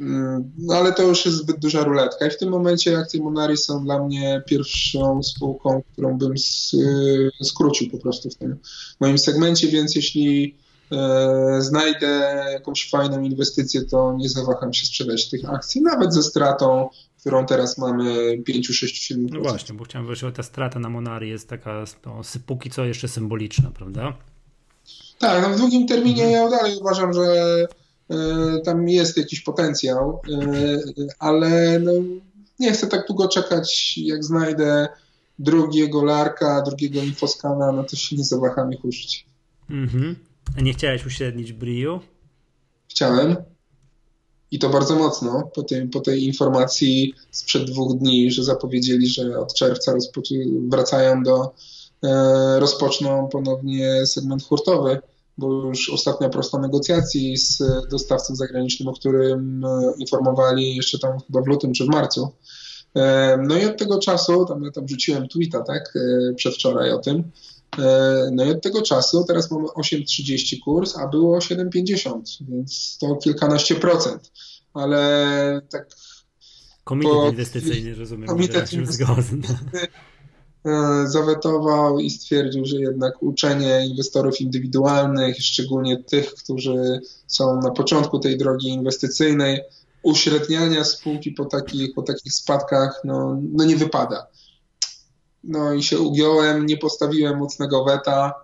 mm, 0.00 0.52
no 0.58 0.74
ale 0.74 0.92
to 0.92 1.02
już 1.02 1.26
jest 1.26 1.38
zbyt 1.38 1.58
duża 1.58 1.84
ruletka 1.84 2.26
i 2.26 2.30
w 2.30 2.38
tym 2.38 2.48
momencie 2.48 2.98
akcje 2.98 3.22
Monari 3.22 3.56
są 3.56 3.84
dla 3.84 4.04
mnie 4.04 4.42
pierwszą 4.46 5.22
spółką, 5.22 5.82
którą 5.92 6.18
bym 6.18 6.34
skrócił 7.42 7.90
po 7.90 7.98
prostu 7.98 8.30
w 8.30 8.34
tym 8.34 8.56
moim 9.00 9.18
segmencie, 9.18 9.68
więc 9.68 9.96
jeśli 9.96 10.56
e, 10.92 11.62
znajdę 11.62 12.44
jakąś 12.52 12.90
fajną 12.90 13.22
inwestycję, 13.22 13.84
to 13.84 14.14
nie 14.18 14.28
zawaham 14.28 14.72
się 14.72 14.86
sprzedać 14.86 15.30
tych 15.30 15.50
akcji, 15.50 15.82
nawet 15.82 16.14
ze 16.14 16.22
stratą 16.22 16.88
którą 17.24 17.46
teraz 17.46 17.78
mamy 17.78 18.38
5, 18.38 18.66
6, 18.66 19.02
7 19.02 19.26
No 19.32 19.40
właśnie, 19.40 19.74
bo 19.74 19.84
chciałem 19.84 20.06
powiedzieć, 20.06 20.20
że 20.20 20.32
ta 20.32 20.42
strata 20.42 20.78
na 20.78 20.88
Monari 20.88 21.28
jest 21.28 21.48
taka 21.48 21.84
no, 22.06 22.20
póki 22.46 22.70
co 22.70 22.84
jeszcze 22.84 23.08
symboliczna, 23.08 23.70
prawda? 23.70 24.16
Tak, 25.18 25.42
no 25.42 25.50
w 25.54 25.58
długim 25.58 25.86
terminie 25.86 26.30
ja 26.30 26.50
dalej 26.50 26.78
uważam, 26.80 27.12
że 27.12 27.56
y, 28.10 28.16
tam 28.64 28.88
jest 28.88 29.16
jakiś 29.16 29.40
potencjał, 29.40 30.20
y, 30.28 31.08
ale 31.18 31.78
no, 31.78 31.92
nie 32.58 32.72
chcę 32.72 32.86
tak 32.86 33.06
długo 33.06 33.28
czekać, 33.28 33.98
jak 33.98 34.24
znajdę 34.24 34.88
drugiego 35.38 36.04
Larka, 36.04 36.62
drugiego 36.62 37.00
Infoskana, 37.00 37.72
no 37.72 37.84
to 37.84 37.96
się 37.96 38.16
nie 38.16 38.24
zawaham 38.24 38.72
ich 38.72 38.84
użyć. 38.84 39.26
Mhm. 39.70 40.16
A 40.58 40.60
nie 40.60 40.72
chciałeś 40.72 41.06
uśrednić 41.06 41.52
Briu? 41.52 42.00
Chciałem. 42.88 43.36
I 44.54 44.58
to 44.58 44.68
bardzo 44.68 44.96
mocno 44.96 45.50
po 45.54 45.62
tej, 45.62 45.88
po 45.88 46.00
tej 46.00 46.24
informacji 46.24 47.14
sprzed 47.30 47.64
dwóch 47.64 47.98
dni, 47.98 48.30
że 48.30 48.44
zapowiedzieli, 48.44 49.06
że 49.06 49.38
od 49.38 49.54
czerwca 49.54 49.94
wracają 50.68 51.22
do, 51.22 51.54
e, 52.04 52.60
rozpoczną 52.60 53.28
ponownie 53.28 54.06
segment 54.06 54.44
hurtowy, 54.44 54.98
bo 55.38 55.52
już 55.52 55.90
ostatnia 55.90 56.28
prosta 56.28 56.58
negocjacji 56.58 57.36
z 57.36 57.62
dostawcą 57.90 58.36
zagranicznym, 58.36 58.88
o 58.88 58.92
którym 58.92 59.64
e, 59.64 59.92
informowali 59.98 60.76
jeszcze 60.76 60.98
tam 60.98 61.20
chyba 61.26 61.42
w 61.42 61.46
lutym 61.46 61.72
czy 61.72 61.84
w 61.84 61.88
marcu. 61.88 62.28
E, 62.96 63.36
no 63.48 63.56
i 63.56 63.64
od 63.64 63.78
tego 63.78 63.98
czasu, 63.98 64.44
tam 64.44 64.64
ja 64.64 64.70
tam 64.70 64.88
rzuciłem 64.88 65.28
tweeta, 65.28 65.60
tak, 65.60 65.94
przedwczoraj 66.36 66.92
o 66.92 66.98
tym, 66.98 67.30
no 68.32 68.44
i 68.44 68.50
od 68.50 68.62
tego 68.62 68.82
czasu 68.82 69.24
teraz 69.24 69.50
mamy 69.50 69.66
8,30 69.66 70.56
kurs, 70.64 70.96
a 70.98 71.08
było 71.08 71.38
7,50, 71.38 72.20
więc 72.48 72.98
to 73.00 73.16
kilkanaście 73.16 73.74
procent 73.74 74.30
ale 74.74 75.60
tak. 75.70 75.88
Komitet 76.84 77.12
po, 77.12 77.28
inwestycyjny, 77.28 77.94
rozumiem, 77.94 78.28
komitet 78.28 78.72
inwestycyjny 78.72 79.42
e, 80.66 81.04
zawetował 81.06 81.98
i 81.98 82.10
stwierdził, 82.10 82.64
że 82.64 82.76
jednak 82.76 83.22
uczenie 83.22 83.86
inwestorów 83.86 84.40
indywidualnych, 84.40 85.36
szczególnie 85.38 86.02
tych, 86.02 86.34
którzy 86.34 87.00
są 87.26 87.60
na 87.60 87.70
początku 87.70 88.18
tej 88.18 88.38
drogi 88.38 88.68
inwestycyjnej, 88.68 89.60
uśredniania 90.02 90.84
spółki 90.84 91.32
po 91.32 91.44
takich, 91.44 91.94
po 91.94 92.02
takich 92.02 92.32
spadkach 92.32 93.00
no, 93.04 93.40
no 93.52 93.64
nie 93.64 93.76
wypada. 93.76 94.26
No 95.46 95.72
i 95.72 95.82
się 95.82 95.98
ugiąłem, 95.98 96.66
nie 96.66 96.76
postawiłem 96.76 97.38
mocnego 97.38 97.84
weta 97.84 98.34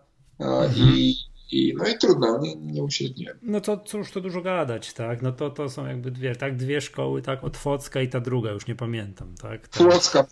mhm. 0.40 0.73
i 0.76 1.16
i, 1.52 1.75
no 1.76 1.88
i 1.88 1.99
trudno, 1.99 2.38
nie, 2.38 2.57
nie 2.57 2.83
uśredniłem. 2.83 3.38
No 3.42 3.61
to 3.61 3.76
cóż 3.76 4.11
to 4.11 4.21
dużo 4.21 4.42
gadać, 4.42 4.92
tak? 4.92 5.23
No 5.23 5.33
to, 5.33 5.50
to 5.50 5.69
są 5.69 5.87
jakby 5.87 6.11
dwie, 6.11 6.37
tak? 6.37 6.57
Dwie 6.57 6.80
szkoły, 6.80 7.23
tak? 7.23 7.45
Otwocka 7.45 8.00
i 8.00 8.09
ta 8.09 8.21
druga, 8.21 8.50
już 8.50 8.66
nie 8.66 8.75
pamiętam, 8.75 9.35
tak? 9.42 9.64
Otwocka. 9.64 10.25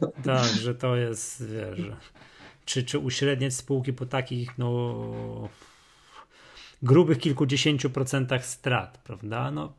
Tak, 0.00 0.10
tak, 0.24 0.44
że 0.44 0.74
to 0.74 0.96
jest, 0.96 1.46
wiesz, 1.46 1.86
czy, 2.64 2.84
czy 2.84 2.98
uśredniać 2.98 3.54
spółki 3.54 3.92
po 3.92 4.06
takich, 4.06 4.58
no 4.58 4.98
grubych 6.82 7.18
kilkudziesięciu 7.18 7.90
procentach 7.90 8.46
strat, 8.46 8.98
prawda? 8.98 9.50
No 9.50 9.72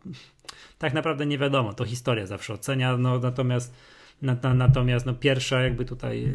tak 0.78 0.94
naprawdę 0.94 1.26
nie 1.26 1.38
wiadomo, 1.38 1.74
to 1.74 1.86
historia 1.86 2.26
zawsze 2.26 2.54
ocenia, 2.54 2.98
no 2.98 3.20
natomiast 3.20 3.74
Natomiast 4.22 5.06
no, 5.06 5.14
pierwsza 5.14 5.62
jakby 5.62 5.86
tutaj, 5.86 6.26
e, 6.26 6.34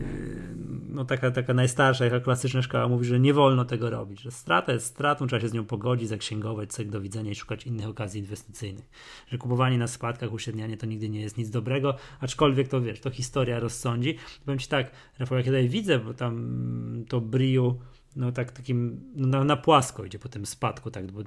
no 0.88 1.04
taka, 1.04 1.30
taka 1.30 1.54
najstarsza, 1.54 2.04
jaka 2.04 2.20
klasyczna 2.20 2.62
szkoła 2.62 2.88
mówi, 2.88 3.04
że 3.04 3.20
nie 3.20 3.34
wolno 3.34 3.64
tego 3.64 3.90
robić, 3.90 4.20
że 4.20 4.30
strata 4.30 4.72
jest 4.72 4.86
stratą, 4.86 5.26
trzeba 5.26 5.40
się 5.40 5.48
z 5.48 5.52
nią 5.52 5.64
pogodzić, 5.64 6.08
zaksięgować, 6.08 6.72
cek 6.72 6.90
do 6.90 7.00
widzenia 7.00 7.30
i 7.30 7.34
szukać 7.34 7.66
innych 7.66 7.88
okazji 7.88 8.20
inwestycyjnych. 8.20 8.84
Że 9.28 9.38
kupowanie 9.38 9.78
na 9.78 9.86
spadkach, 9.86 10.32
uśrednianie 10.32 10.76
to 10.76 10.86
nigdy 10.86 11.08
nie 11.08 11.20
jest 11.20 11.38
nic 11.38 11.50
dobrego, 11.50 11.96
aczkolwiek 12.20 12.68
to 12.68 12.80
wiesz, 12.80 13.00
to 13.00 13.10
historia 13.10 13.60
rozsądzi. 13.60 14.16
Powiem 14.44 14.58
Ci 14.58 14.68
tak, 14.68 14.90
Rafał, 15.18 15.38
jak 15.38 15.46
ja 15.46 15.52
tutaj 15.52 15.68
widzę, 15.68 15.98
bo 15.98 16.14
tam 16.14 17.04
to 17.08 17.20
Briu 17.20 17.78
no 18.16 18.32
tak 18.32 18.52
takim, 18.52 19.00
no 19.16 19.44
na 19.44 19.56
płasko 19.56 20.04
idzie 20.04 20.18
po 20.18 20.28
tym 20.28 20.46
spadku, 20.46 20.90
tak 20.90 21.06
do, 21.06 21.22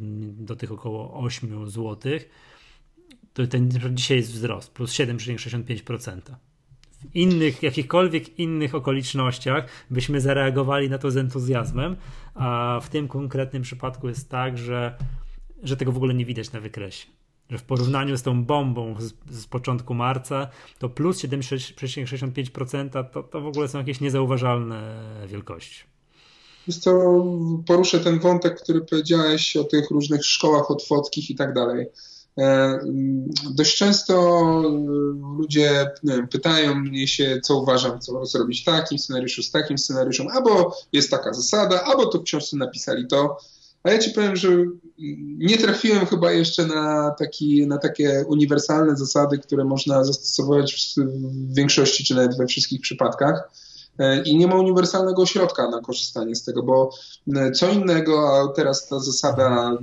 do 0.45 0.55
tych 0.55 0.71
około 0.71 1.13
8 1.13 1.69
złotych 1.69 2.29
to 3.35 3.47
ten 3.47 3.69
dzisiaj 3.91 4.17
jest 4.17 4.31
wzrost, 4.31 4.71
plus 4.71 4.91
7,65%. 4.91 6.21
W 7.11 7.15
innych, 7.15 7.63
jakichkolwiek 7.63 8.39
innych 8.39 8.75
okolicznościach 8.75 9.65
byśmy 9.89 10.21
zareagowali 10.21 10.89
na 10.89 10.97
to 10.97 11.11
z 11.11 11.17
entuzjazmem, 11.17 11.95
a 12.33 12.79
w 12.83 12.89
tym 12.89 13.07
konkretnym 13.07 13.63
przypadku 13.63 14.07
jest 14.07 14.29
tak, 14.29 14.57
że, 14.57 14.97
że 15.63 15.77
tego 15.77 15.91
w 15.91 15.97
ogóle 15.97 16.13
nie 16.13 16.25
widać 16.25 16.51
na 16.51 16.59
wykresie. 16.59 17.07
Że 17.49 17.57
w 17.57 17.63
porównaniu 17.63 18.17
z 18.17 18.21
tą 18.23 18.43
bombą 18.43 18.95
z, 18.99 19.13
z 19.29 19.47
początku 19.47 19.93
marca, 19.93 20.47
to 20.79 20.89
plus 20.89 21.23
7,65% 21.23 23.09
to, 23.11 23.23
to 23.23 23.41
w 23.41 23.47
ogóle 23.47 23.67
są 23.67 23.77
jakieś 23.77 24.01
niezauważalne 24.01 25.01
wielkości. 25.27 25.83
To, 26.83 27.23
poruszę 27.67 27.99
ten 27.99 28.19
wątek, 28.19 28.61
który 28.61 28.81
powiedziałeś 28.81 29.57
o 29.57 29.63
tych 29.63 29.91
różnych 29.91 30.25
szkołach 30.25 30.71
otwockich 30.71 31.29
i 31.29 31.35
tak 31.35 31.53
dalej. 31.53 31.85
E, 32.39 32.79
dość 33.51 33.77
często 33.77 34.43
ludzie 35.37 35.91
wiem, 36.03 36.27
pytają 36.27 36.75
mnie 36.75 37.07
się, 37.07 37.39
co 37.43 37.57
uważam, 37.57 37.99
co 37.99 38.25
zrobić 38.25 38.61
w 38.61 38.65
takim 38.65 38.99
scenariuszu, 38.99 39.43
z 39.43 39.51
takim 39.51 39.77
scenariuszem, 39.77 40.27
albo 40.27 40.77
jest 40.91 41.11
taka 41.11 41.33
zasada, 41.33 41.83
albo 41.83 42.05
to 42.05 42.19
w 42.19 42.23
książce 42.23 42.57
napisali 42.57 43.07
to. 43.07 43.37
A 43.83 43.91
ja 43.91 43.99
ci 43.99 44.11
powiem, 44.11 44.35
że 44.35 44.49
nie 45.37 45.57
trafiłem 45.57 46.05
chyba 46.05 46.31
jeszcze 46.31 46.65
na, 46.65 47.11
taki, 47.19 47.67
na 47.67 47.77
takie 47.77 48.25
uniwersalne 48.27 48.95
zasady, 48.95 49.37
które 49.37 49.63
można 49.63 50.03
zastosować 50.03 50.73
w, 50.73 51.01
w 51.01 51.55
większości, 51.55 52.03
czy 52.03 52.15
nawet 52.15 52.37
we 52.37 52.47
wszystkich 52.47 52.81
przypadkach. 52.81 53.49
E, 53.99 54.23
i 54.23 54.37
nie 54.37 54.47
ma 54.47 54.55
uniwersalnego 54.55 55.25
środka 55.25 55.69
na 55.69 55.81
korzystanie 55.81 56.35
z 56.35 56.43
tego, 56.43 56.63
bo 56.63 56.89
e, 57.35 57.51
co 57.51 57.69
innego, 57.69 58.39
a 58.39 58.53
teraz 58.53 58.87
ta 58.87 58.99
zasada, 58.99 59.77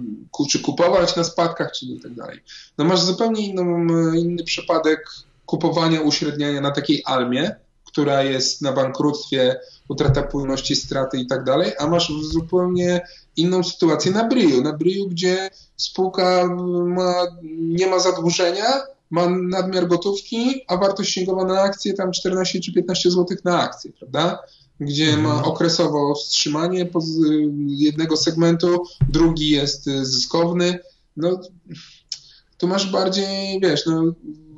czy 0.51 0.59
kupować 0.61 1.17
na 1.17 1.25
spadkach, 1.25 1.73
czy 1.73 1.87
i 1.87 2.01
tak 2.01 2.15
dalej. 2.15 2.41
No 2.79 2.85
masz 2.85 3.01
zupełnie 3.01 3.47
inną, 3.47 3.87
inny 4.15 4.45
przypadek 4.45 5.11
kupowania, 5.47 6.01
uśredniania 6.01 6.61
na 6.61 6.71
takiej 6.71 7.03
almie, 7.05 7.57
która 7.85 8.23
jest 8.23 8.63
na 8.63 8.73
bankructwie, 8.73 9.61
utrata 9.89 10.23
płynności, 10.23 10.77
straty 10.77 11.19
i 11.19 11.27
tak 11.27 11.45
dalej, 11.45 11.73
a 11.79 11.87
masz 11.87 12.13
zupełnie 12.23 13.07
inną 13.37 13.65
sytuację 13.65 14.13
na 14.13 14.25
Briu, 14.25 14.63
na 14.63 14.73
Briu, 14.73 15.09
gdzie 15.09 15.51
spółka 15.77 16.49
ma, 16.87 17.15
nie 17.59 17.87
ma 17.87 17.99
zadłużenia, 17.99 18.67
ma 19.13 19.29
nadmiar 19.29 19.89
gotówki, 19.89 20.65
a 20.69 20.77
wartość 20.77 21.11
księgowa 21.11 21.45
na 21.45 21.61
akcję 21.61 21.95
tam 21.95 22.13
14 22.13 22.61
czy 22.61 22.73
15 22.73 23.11
zł 23.11 23.37
na 23.45 23.61
akcję, 23.61 23.93
prawda? 23.93 24.39
Gdzie 24.81 25.05
mhm. 25.05 25.23
ma 25.23 25.45
okresowo 25.45 26.15
wstrzymanie 26.15 26.91
jednego 27.67 28.17
segmentu, 28.17 28.83
drugi 29.09 29.51
jest 29.51 29.87
y, 29.87 30.05
zyskowny. 30.05 30.79
No, 31.17 31.41
tu 32.59 32.69
masz 32.69 32.93
bardziej, 32.93 33.61
wiesz, 33.61 33.87
no, 33.87 34.03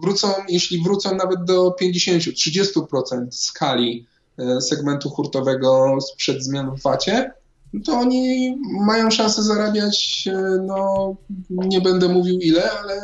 wrócą, 0.03 0.29
jeśli 0.49 0.83
wrócą 0.83 1.17
nawet 1.17 1.45
do 1.45 1.77
50-30% 1.83 3.27
skali 3.31 4.07
y, 4.41 4.61
segmentu 4.61 5.11
hurtowego 5.11 5.99
sprzed 6.01 6.45
zmian 6.45 6.77
w 6.77 6.83
VAT-ie, 6.83 7.31
no 7.73 7.81
to 7.85 7.93
oni 7.93 8.57
mają 8.87 9.11
szansę 9.11 9.43
zarabiać, 9.43 10.25
y, 10.27 10.63
no 10.67 11.17
nie 11.51 11.81
będę 11.81 12.09
mówił 12.09 12.39
ile, 12.39 12.73
ale 12.73 13.01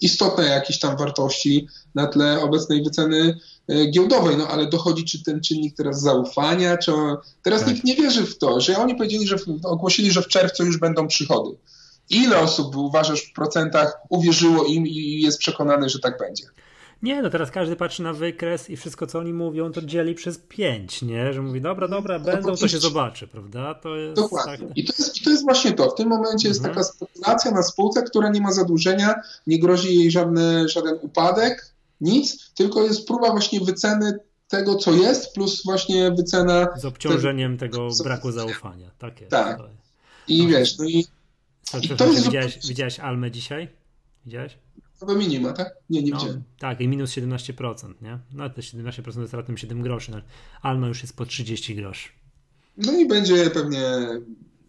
istotne 0.00 0.44
jakieś 0.44 0.78
tam 0.78 0.96
wartości 0.96 1.68
na 1.94 2.06
tle 2.06 2.40
obecnej 2.40 2.82
wyceny 2.82 3.38
e, 3.68 3.86
giełdowej, 3.86 4.36
no 4.36 4.48
ale 4.48 4.66
dochodzi 4.66 5.04
czy 5.04 5.22
ten 5.22 5.40
czynnik 5.40 5.76
teraz 5.76 6.00
zaufania, 6.00 6.76
czy 6.76 6.92
teraz 7.42 7.60
tak. 7.60 7.68
nikt 7.68 7.84
nie 7.84 7.94
wierzy 7.94 8.26
w 8.26 8.38
to, 8.38 8.60
że 8.60 8.78
oni 8.78 8.94
powiedzieli, 8.94 9.26
że 9.26 9.36
ogłosili, 9.64 10.12
że 10.12 10.22
w 10.22 10.28
czerwcu 10.28 10.64
już 10.64 10.78
będą 10.78 11.08
przychody. 11.08 11.56
Ile 12.10 12.38
osób 12.38 12.76
uważasz 12.76 13.20
w 13.20 13.32
procentach 13.32 13.96
uwierzyło 14.08 14.64
im 14.64 14.86
i 14.86 15.20
jest 15.20 15.38
przekonane, 15.38 15.88
że 15.88 15.98
tak 15.98 16.18
będzie? 16.18 16.44
Nie, 17.04 17.22
no 17.22 17.30
teraz 17.30 17.50
każdy 17.50 17.76
patrzy 17.76 18.02
na 18.02 18.12
wykres 18.12 18.70
i 18.70 18.76
wszystko, 18.76 19.06
co 19.06 19.18
oni 19.18 19.32
mówią, 19.32 19.72
to 19.72 19.82
dzieli 19.82 20.14
przez 20.14 20.38
pięć, 20.38 21.02
nie? 21.02 21.32
Że 21.32 21.42
mówi, 21.42 21.60
dobra, 21.60 21.88
dobra, 21.88 22.18
no, 22.18 22.24
będą, 22.24 22.56
to 22.56 22.68
się 22.68 22.78
zobaczy, 22.78 23.26
prawda? 23.26 23.74
To 23.74 23.96
jest 23.96 24.16
Dokładnie. 24.16 24.68
Tak... 24.68 24.76
I, 24.76 24.84
to 24.84 24.92
jest, 24.98 25.20
I 25.20 25.24
to 25.24 25.30
jest 25.30 25.42
właśnie 25.42 25.72
to. 25.72 25.90
W 25.90 25.94
tym 25.94 26.08
momencie 26.08 26.48
mhm. 26.48 26.50
jest 26.50 26.62
taka 26.62 26.84
spekulacja 26.84 27.50
na 27.50 27.62
spółce, 27.62 28.02
która 28.02 28.28
nie 28.28 28.40
ma 28.40 28.52
zadłużenia, 28.52 29.14
nie 29.46 29.58
grozi 29.58 29.98
jej 29.98 30.10
żadny, 30.10 30.68
żaden 30.68 30.98
upadek, 31.02 31.74
nic, 32.00 32.52
tylko 32.54 32.82
jest 32.82 33.06
próba 33.06 33.30
właśnie 33.30 33.60
wyceny 33.60 34.18
tego, 34.48 34.74
co 34.74 34.92
jest, 34.92 35.34
plus 35.34 35.64
właśnie 35.64 36.10
wycena. 36.10 36.68
Z 36.76 36.84
obciążeniem 36.84 37.58
tego 37.58 37.88
braku 38.04 38.32
zaufania. 38.32 38.90
Tak 38.98 39.20
jest. 39.20 39.30
Tak. 39.30 39.58
I 40.28 40.46
wiesz, 40.46 40.78
no 40.78 40.84
i. 40.84 41.06
Co, 41.62 41.78
i 41.78 41.88
to 41.88 42.06
jest 42.06 42.24
widziałeś, 42.24 42.58
widziałeś 42.68 43.00
Almę 43.00 43.30
dzisiaj? 43.30 43.68
Widziałeś? 44.26 44.63
Nowe 45.06 45.18
minima, 45.18 45.52
tak? 45.52 45.74
Nie, 45.90 46.02
nie 46.02 46.10
no, 46.10 46.18
widziałem. 46.18 46.42
Tak, 46.58 46.80
i 46.80 46.88
minus 46.88 47.10
17%, 47.10 47.94
nie? 48.02 48.18
No 48.32 48.50
te 48.50 48.60
17% 48.60 49.14
to 49.14 49.20
jest 49.20 49.34
raptem 49.34 49.58
7 49.58 49.82
groszy. 49.82 50.10
No, 50.10 50.20
Alma 50.62 50.88
już 50.88 51.02
jest 51.02 51.16
po 51.16 51.26
30 51.26 51.74
groszy. 51.74 52.08
No 52.76 52.92
i 52.92 53.08
będzie 53.08 53.50
pewnie 53.50 53.80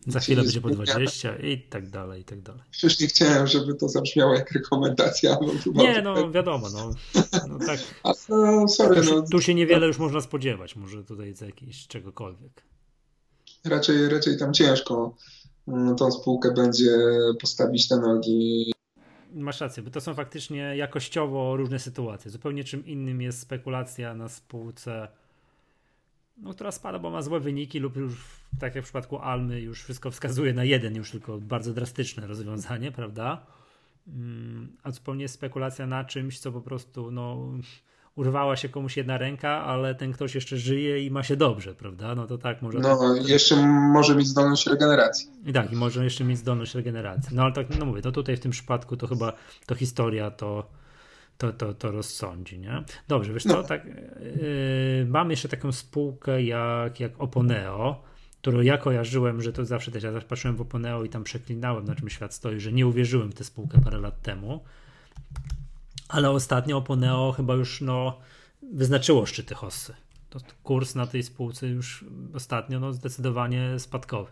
za 0.07 0.19
chwilę 0.19 0.43
będzie 0.43 0.61
po 0.61 0.69
20 0.69 1.35
i 1.35 1.61
tak 1.61 1.89
dalej, 1.89 2.21
i 2.21 2.23
tak 2.23 2.41
dalej. 2.41 2.61
Przecież 2.71 2.99
nie 2.99 3.07
chciałem, 3.07 3.47
żeby 3.47 3.75
to 3.75 3.89
zabrzmiało 3.89 4.33
jak 4.33 4.51
rekomendacja. 4.51 5.37
Nie, 5.73 6.01
no 6.01 6.31
wiadomo, 6.31 6.67
no, 6.69 6.91
no 7.47 7.59
tak. 7.65 7.79
no, 8.29 8.67
sorry, 8.67 9.01
tu, 9.01 9.15
no. 9.15 9.21
tu 9.31 9.41
się 9.41 9.53
niewiele 9.53 9.87
już 9.87 9.97
można 9.97 10.21
spodziewać, 10.21 10.75
może 10.75 11.03
tutaj 11.03 11.33
z 11.33 11.41
jakiejś 11.41 11.87
czegokolwiek. 11.87 12.63
Raczej, 13.65 14.09
raczej 14.09 14.37
tam 14.37 14.53
ciężko 14.53 15.15
no, 15.67 15.95
tą 15.95 16.11
spółkę 16.11 16.53
będzie 16.53 16.97
postawić 17.41 17.89
na 17.89 17.97
nogi. 17.97 18.74
Masz 19.35 19.61
rację, 19.61 19.83
bo 19.83 19.89
to 19.89 20.01
są 20.01 20.13
faktycznie 20.13 20.77
jakościowo 20.77 21.57
różne 21.57 21.79
sytuacje. 21.79 22.31
Zupełnie 22.31 22.63
czym 22.63 22.85
innym 22.85 23.21
jest 23.21 23.39
spekulacja 23.39 24.13
na 24.13 24.29
spółce 24.29 25.07
no, 26.37 26.53
która 26.53 26.71
spada, 26.71 26.99
bo 26.99 27.09
ma 27.09 27.21
złe 27.21 27.39
wyniki 27.39 27.79
lub 27.79 27.95
już 27.95 28.13
tak 28.59 28.75
jak 28.75 28.83
w 28.83 28.87
przypadku 28.87 29.17
Almy 29.17 29.61
już 29.61 29.83
wszystko 29.83 30.11
wskazuje 30.11 30.53
na 30.53 30.63
jeden 30.63 30.95
już 30.95 31.11
tylko 31.11 31.37
bardzo 31.37 31.73
drastyczne 31.73 32.27
rozwiązanie, 32.27 32.91
prawda? 32.91 33.45
Mm, 34.07 34.77
a 34.83 34.91
zupełnie 34.91 35.27
spekulacja 35.27 35.87
na 35.87 36.03
czymś, 36.03 36.39
co 36.39 36.51
po 36.51 36.61
prostu 36.61 37.11
no, 37.11 37.51
urwała 38.15 38.55
się 38.55 38.69
komuś 38.69 38.97
jedna 38.97 39.17
ręka, 39.17 39.49
ale 39.49 39.95
ten 39.95 40.13
ktoś 40.13 40.35
jeszcze 40.35 40.57
żyje 40.57 41.05
i 41.05 41.11
ma 41.11 41.23
się 41.23 41.35
dobrze, 41.35 41.75
prawda? 41.75 42.15
No 42.15 42.27
to 42.27 42.37
tak 42.37 42.61
może. 42.61 42.79
No, 42.79 42.97
tak, 42.97 43.29
jeszcze 43.29 43.55
może 43.67 44.15
mieć 44.15 44.27
zdolność 44.27 44.67
regeneracji. 44.67 45.29
I 45.45 45.53
tak, 45.53 45.71
i 45.71 45.75
może 45.75 46.03
jeszcze 46.03 46.23
mieć 46.23 46.37
zdolność 46.37 46.75
regeneracji. 46.75 47.35
No 47.35 47.43
ale 47.43 47.53
tak, 47.53 47.79
no 47.79 47.85
mówię, 47.85 48.01
no 48.05 48.11
tutaj 48.11 48.37
w 48.37 48.39
tym 48.39 48.51
przypadku 48.51 48.97
to 48.97 49.07
chyba 49.07 49.33
to 49.65 49.75
historia 49.75 50.31
to 50.31 50.69
to, 51.37 51.53
to, 51.53 51.73
to 51.73 51.91
rozsądzi, 51.91 52.59
nie? 52.59 52.83
Dobrze, 53.07 53.33
wiesz 53.33 53.43
co, 53.43 53.49
no. 53.49 53.63
tak, 53.63 53.85
yy, 53.85 55.05
mam 55.09 55.31
jeszcze 55.31 55.49
taką 55.49 55.71
spółkę 55.71 56.43
jak, 56.43 56.99
jak 56.99 57.11
Oponeo, 57.21 58.03
którą 58.41 58.61
ja 58.61 58.77
kojarzyłem, 58.77 59.41
że 59.41 59.53
to 59.53 59.65
zawsze 59.65 59.91
też, 59.91 60.03
ja 60.03 60.11
zawsze 60.11 60.27
patrzyłem 60.27 60.55
w 60.55 60.61
Oponeo 60.61 61.03
i 61.03 61.09
tam 61.09 61.23
przeklinałem, 61.23 61.85
na 61.85 61.95
czym 61.95 62.09
świat 62.09 62.33
stoi, 62.33 62.59
że 62.59 62.71
nie 62.71 62.87
uwierzyłem 62.87 63.31
w 63.31 63.35
tę 63.35 63.43
spółkę 63.43 63.81
parę 63.83 63.99
lat 63.99 64.21
temu, 64.21 64.63
ale 66.09 66.29
ostatnio 66.29 66.77
Oponeo 66.77 67.31
chyba 67.31 67.53
już, 67.53 67.81
no, 67.81 68.17
wyznaczyło 68.73 69.25
szczyty 69.25 69.55
hossy. 69.55 69.93
To 70.29 70.39
kurs 70.63 70.95
na 70.95 71.07
tej 71.07 71.23
spółce 71.23 71.67
już 71.67 72.05
ostatnio, 72.33 72.79
no, 72.79 72.93
zdecydowanie 72.93 73.79
spadkowy. 73.79 74.31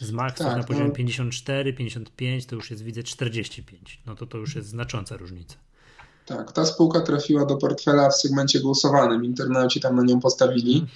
Z 0.00 0.10
max 0.10 0.38
tak, 0.38 0.56
na 0.56 0.64
poziomie 0.64 0.88
no. 0.88 0.94
54, 0.94 1.72
55, 1.72 2.46
to 2.46 2.56
już 2.56 2.70
jest 2.70 2.82
widzę 2.82 3.02
45. 3.02 4.00
No 4.06 4.14
to 4.14 4.26
to 4.26 4.38
już 4.38 4.54
jest 4.54 4.68
znacząca 4.68 5.16
różnica. 5.16 5.56
Tak, 6.26 6.52
ta 6.52 6.66
spółka 6.66 7.00
trafiła 7.00 7.46
do 7.46 7.56
portfela 7.56 8.10
w 8.10 8.16
segmencie 8.16 8.60
głosowanym. 8.60 9.24
Internauci 9.24 9.80
tam 9.80 9.96
na 9.96 10.02
nią 10.02 10.20
postawili. 10.20 10.72
Mhm. 10.72 10.90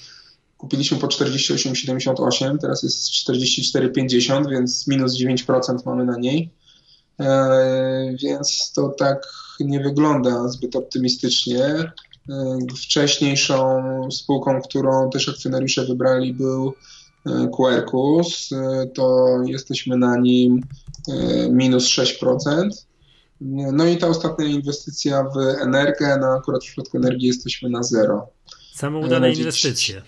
Kupiliśmy 0.59 0.99
po 0.99 1.07
48,78, 1.07 2.59
teraz 2.59 2.83
jest 2.83 3.09
44,50, 3.11 4.51
więc 4.51 4.87
minus 4.87 5.21
9% 5.21 5.79
mamy 5.87 6.05
na 6.05 6.17
niej. 6.17 6.51
E, 7.21 8.17
więc 8.23 8.73
to 8.73 8.89
tak 8.89 9.27
nie 9.61 9.81
wygląda 9.81 10.49
zbyt 10.49 10.77
optymistycznie. 10.77 11.65
E, 12.31 12.59
wcześniejszą 12.77 13.83
spółką, 14.11 14.61
którą 14.61 15.11
też 15.11 15.29
akcjonariusze 15.29 15.87
wybrali, 15.87 16.35
był 16.35 16.75
e, 17.27 17.49
Quercus. 17.57 18.53
E, 18.53 18.87
to 18.87 19.27
jesteśmy 19.47 19.97
na 19.97 20.17
nim 20.19 20.61
minus 21.51 21.85
6%. 21.85 22.69
No 23.41 23.87
i 23.87 23.97
ta 23.97 24.09
ostatnia 24.09 24.47
inwestycja 24.47 25.23
w 25.23 25.39
energię, 25.63 26.17
no 26.21 26.27
akurat 26.27 26.65
w 26.65 26.67
przypadku 26.67 26.97
energii 26.97 27.27
jesteśmy 27.27 27.71
na 27.71 27.83
zero. 27.83 28.29
Same 28.75 28.99
udane 28.99 29.33
inwestycje. 29.33 30.03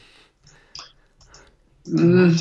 Mm, 1.88 2.36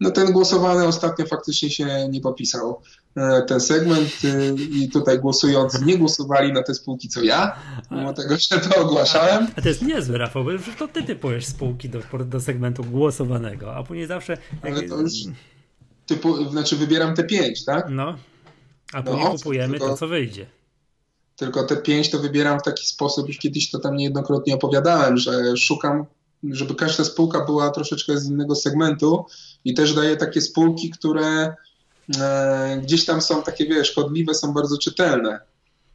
no 0.00 0.10
ten 0.10 0.32
głosowany 0.32 0.86
ostatnio 0.86 1.26
faktycznie 1.26 1.70
się 1.70 2.08
nie 2.10 2.20
popisał. 2.20 2.80
E, 3.16 3.42
ten 3.42 3.60
segment 3.60 4.10
y, 4.24 4.54
i 4.70 4.88
tutaj 4.88 5.18
głosujący 5.18 5.84
nie 5.84 5.98
głosowali 5.98 6.52
na 6.52 6.62
te 6.62 6.74
spółki 6.74 7.08
co 7.08 7.22
ja, 7.22 7.56
mimo 7.90 8.12
tego, 8.12 8.36
że 8.36 8.60
to 8.60 8.80
ogłaszałem. 8.80 9.46
A 9.56 9.62
to 9.62 9.68
jest 9.68 9.82
niezły, 9.82 10.18
Rafał, 10.18 10.44
bo 10.44 10.50
to 10.78 10.88
ty 10.88 11.02
typujesz 11.02 11.46
spółki 11.46 11.88
do, 11.88 12.00
do 12.24 12.40
segmentu 12.40 12.84
głosowanego, 12.84 13.74
a 13.74 13.82
później 13.82 14.06
zawsze... 14.06 14.32
Jak... 14.64 14.72
Ale 14.76 14.88
to 14.88 15.00
już 15.00 15.12
typu, 16.06 16.50
znaczy 16.50 16.76
wybieram 16.76 17.14
te 17.14 17.24
pięć, 17.24 17.64
tak? 17.64 17.86
No. 17.90 18.16
A 18.92 19.02
później 19.02 19.24
no, 19.24 19.30
kupujemy 19.30 19.70
tylko, 19.70 19.88
to, 19.88 19.96
co 19.96 20.08
wyjdzie. 20.08 20.46
Tylko 21.36 21.62
te 21.62 21.76
pięć 21.76 22.10
to 22.10 22.18
wybieram 22.18 22.60
w 22.60 22.62
taki 22.62 22.86
sposób, 22.86 23.28
już 23.28 23.38
kiedyś 23.38 23.70
to 23.70 23.78
tam 23.78 23.96
niejednokrotnie 23.96 24.54
opowiadałem, 24.54 25.16
że 25.16 25.56
szukam, 25.56 26.06
żeby 26.50 26.74
każda 26.74 27.04
spółka 27.04 27.44
była 27.44 27.70
troszeczkę 27.70 28.18
z 28.18 28.30
innego 28.30 28.54
segmentu 28.54 29.24
i 29.64 29.74
też 29.74 29.94
daję 29.94 30.16
takie 30.16 30.40
spółki, 30.40 30.90
które 30.90 31.54
gdzieś 32.82 33.04
tam 33.04 33.22
są 33.22 33.42
takie, 33.42 33.66
wiesz, 33.66 33.88
szkodliwe, 33.90 34.34
są 34.34 34.52
bardzo 34.52 34.78
czytelne. 34.78 35.40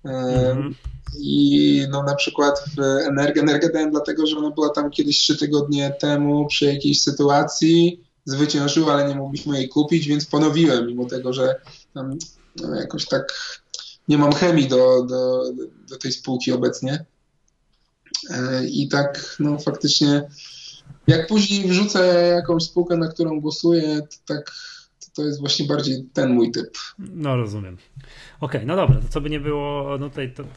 E, 0.05 0.09
mm-hmm. 0.09 0.73
I 1.19 1.81
no 1.89 2.03
na 2.03 2.15
przykład 2.15 2.63
w 2.77 2.79
Energię, 2.81 3.41
Energię 3.41 3.69
dałem 3.69 3.91
dlatego, 3.91 4.27
że 4.27 4.37
ona 4.37 4.51
była 4.51 4.69
tam 4.69 4.91
kiedyś 4.91 5.17
trzy 5.17 5.37
tygodnie 5.37 5.95
temu 5.99 6.47
przy 6.47 6.65
jakiejś 6.65 7.01
sytuacji, 7.01 8.03
zwyciężyła, 8.25 8.93
ale 8.93 9.07
nie 9.07 9.15
mogliśmy 9.15 9.57
jej 9.57 9.69
kupić, 9.69 10.07
więc 10.07 10.25
ponowiłem, 10.25 10.87
mimo 10.87 11.05
tego, 11.05 11.33
że 11.33 11.61
tam 11.93 12.17
no, 12.55 12.75
jakoś 12.75 13.05
tak 13.05 13.33
nie 14.07 14.17
mam 14.17 14.33
chemii 14.33 14.67
do, 14.67 15.03
do, 15.03 15.43
do 15.89 15.97
tej 15.97 16.11
spółki 16.11 16.51
obecnie. 16.51 17.05
E, 18.29 18.65
I 18.65 18.87
tak, 18.87 19.35
no 19.39 19.59
faktycznie, 19.59 20.29
jak 21.07 21.27
później 21.27 21.67
wrzucę 21.67 22.27
jakąś 22.35 22.63
spółkę, 22.63 22.97
na 22.97 23.07
którą 23.07 23.41
głosuję, 23.41 24.01
to 24.01 24.35
tak 24.35 24.51
to 25.17 25.25
jest 25.25 25.39
właśnie 25.39 25.65
bardziej 25.65 26.05
ten 26.13 26.33
mój 26.33 26.51
typ. 26.51 26.77
No 26.99 27.35
rozumiem. 27.35 27.77
Okej, 28.39 28.61
okay, 28.61 28.65
no 28.65 28.75
dobra, 28.75 28.95
to 28.95 29.07
co 29.09 29.21
by 29.21 29.29
nie 29.29 29.39
było, 29.39 29.97
no 29.99 30.09
tutaj 30.09 30.33
to, 30.33 30.43
to, 30.43 30.49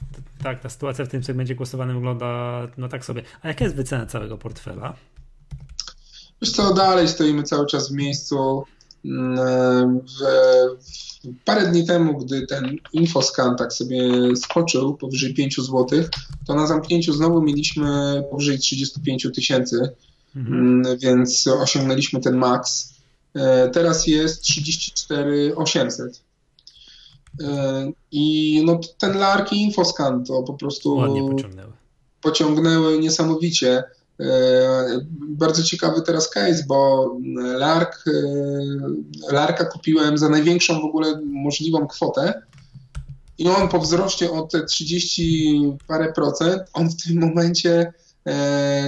tak, 0.42 0.60
ta 0.60 0.68
sytuacja 0.68 1.04
w 1.04 1.08
tym 1.08 1.24
segmencie 1.24 1.54
głosowanym 1.54 1.96
wygląda 1.96 2.60
no 2.78 2.88
tak 2.88 3.04
sobie. 3.04 3.22
A 3.42 3.48
jaka 3.48 3.64
jest 3.64 3.76
wycena 3.76 4.06
całego 4.06 4.38
portfela? 4.38 4.94
Wiesz 6.42 6.52
co, 6.52 6.74
dalej 6.74 7.08
stoimy 7.08 7.42
cały 7.42 7.66
czas 7.66 7.92
w 7.92 7.94
miejscu. 7.94 8.64
Mm, 9.04 10.00
w, 10.00 10.22
Parę 11.44 11.66
dni 11.66 11.86
temu, 11.86 12.18
gdy 12.18 12.46
ten 12.46 12.76
infoscan 12.92 13.56
tak 13.56 13.72
sobie 13.72 14.00
skoczył 14.36 14.94
powyżej 14.94 15.34
5 15.34 15.56
zł, 15.56 15.86
to 16.46 16.54
na 16.54 16.66
zamknięciu 16.66 17.12
znowu 17.12 17.42
mieliśmy 17.42 18.22
powyżej 18.30 18.58
35 18.58 19.26
tysięcy, 19.34 19.90
mhm. 20.36 20.58
Mm, 20.58 20.98
więc 20.98 21.46
osiągnęliśmy 21.46 22.20
ten 22.20 22.36
maks. 22.36 22.99
E, 23.34 23.68
teraz 23.68 24.06
jest 24.06 24.42
34 24.42 25.56
800. 25.56 26.22
E, 27.40 27.92
I 28.12 28.62
no, 28.66 28.80
ten 28.98 29.18
lark 29.18 29.52
i 29.52 29.62
infoscan 29.62 30.24
to 30.24 30.42
po 30.42 30.54
prostu 30.54 30.96
pociągnęły. 30.96 31.72
pociągnęły 32.22 32.98
niesamowicie. 32.98 33.84
E, 34.20 35.00
bardzo 35.12 35.62
ciekawy 35.62 36.02
teraz 36.02 36.30
case, 36.30 36.64
bo 36.68 37.10
Lark, 37.36 38.04
Larka 39.32 39.64
kupiłem 39.64 40.18
za 40.18 40.28
największą 40.28 40.80
w 40.80 40.84
ogóle 40.84 41.20
możliwą 41.24 41.86
kwotę 41.86 42.42
i 43.40 43.48
on 43.48 43.68
po 43.68 43.78
wzroście 43.78 44.32
o 44.32 44.42
te 44.42 44.64
30 44.64 45.78
parę 45.86 46.12
procent, 46.12 46.62
on 46.72 46.90
w 46.90 47.02
tym 47.04 47.20
momencie 47.20 47.92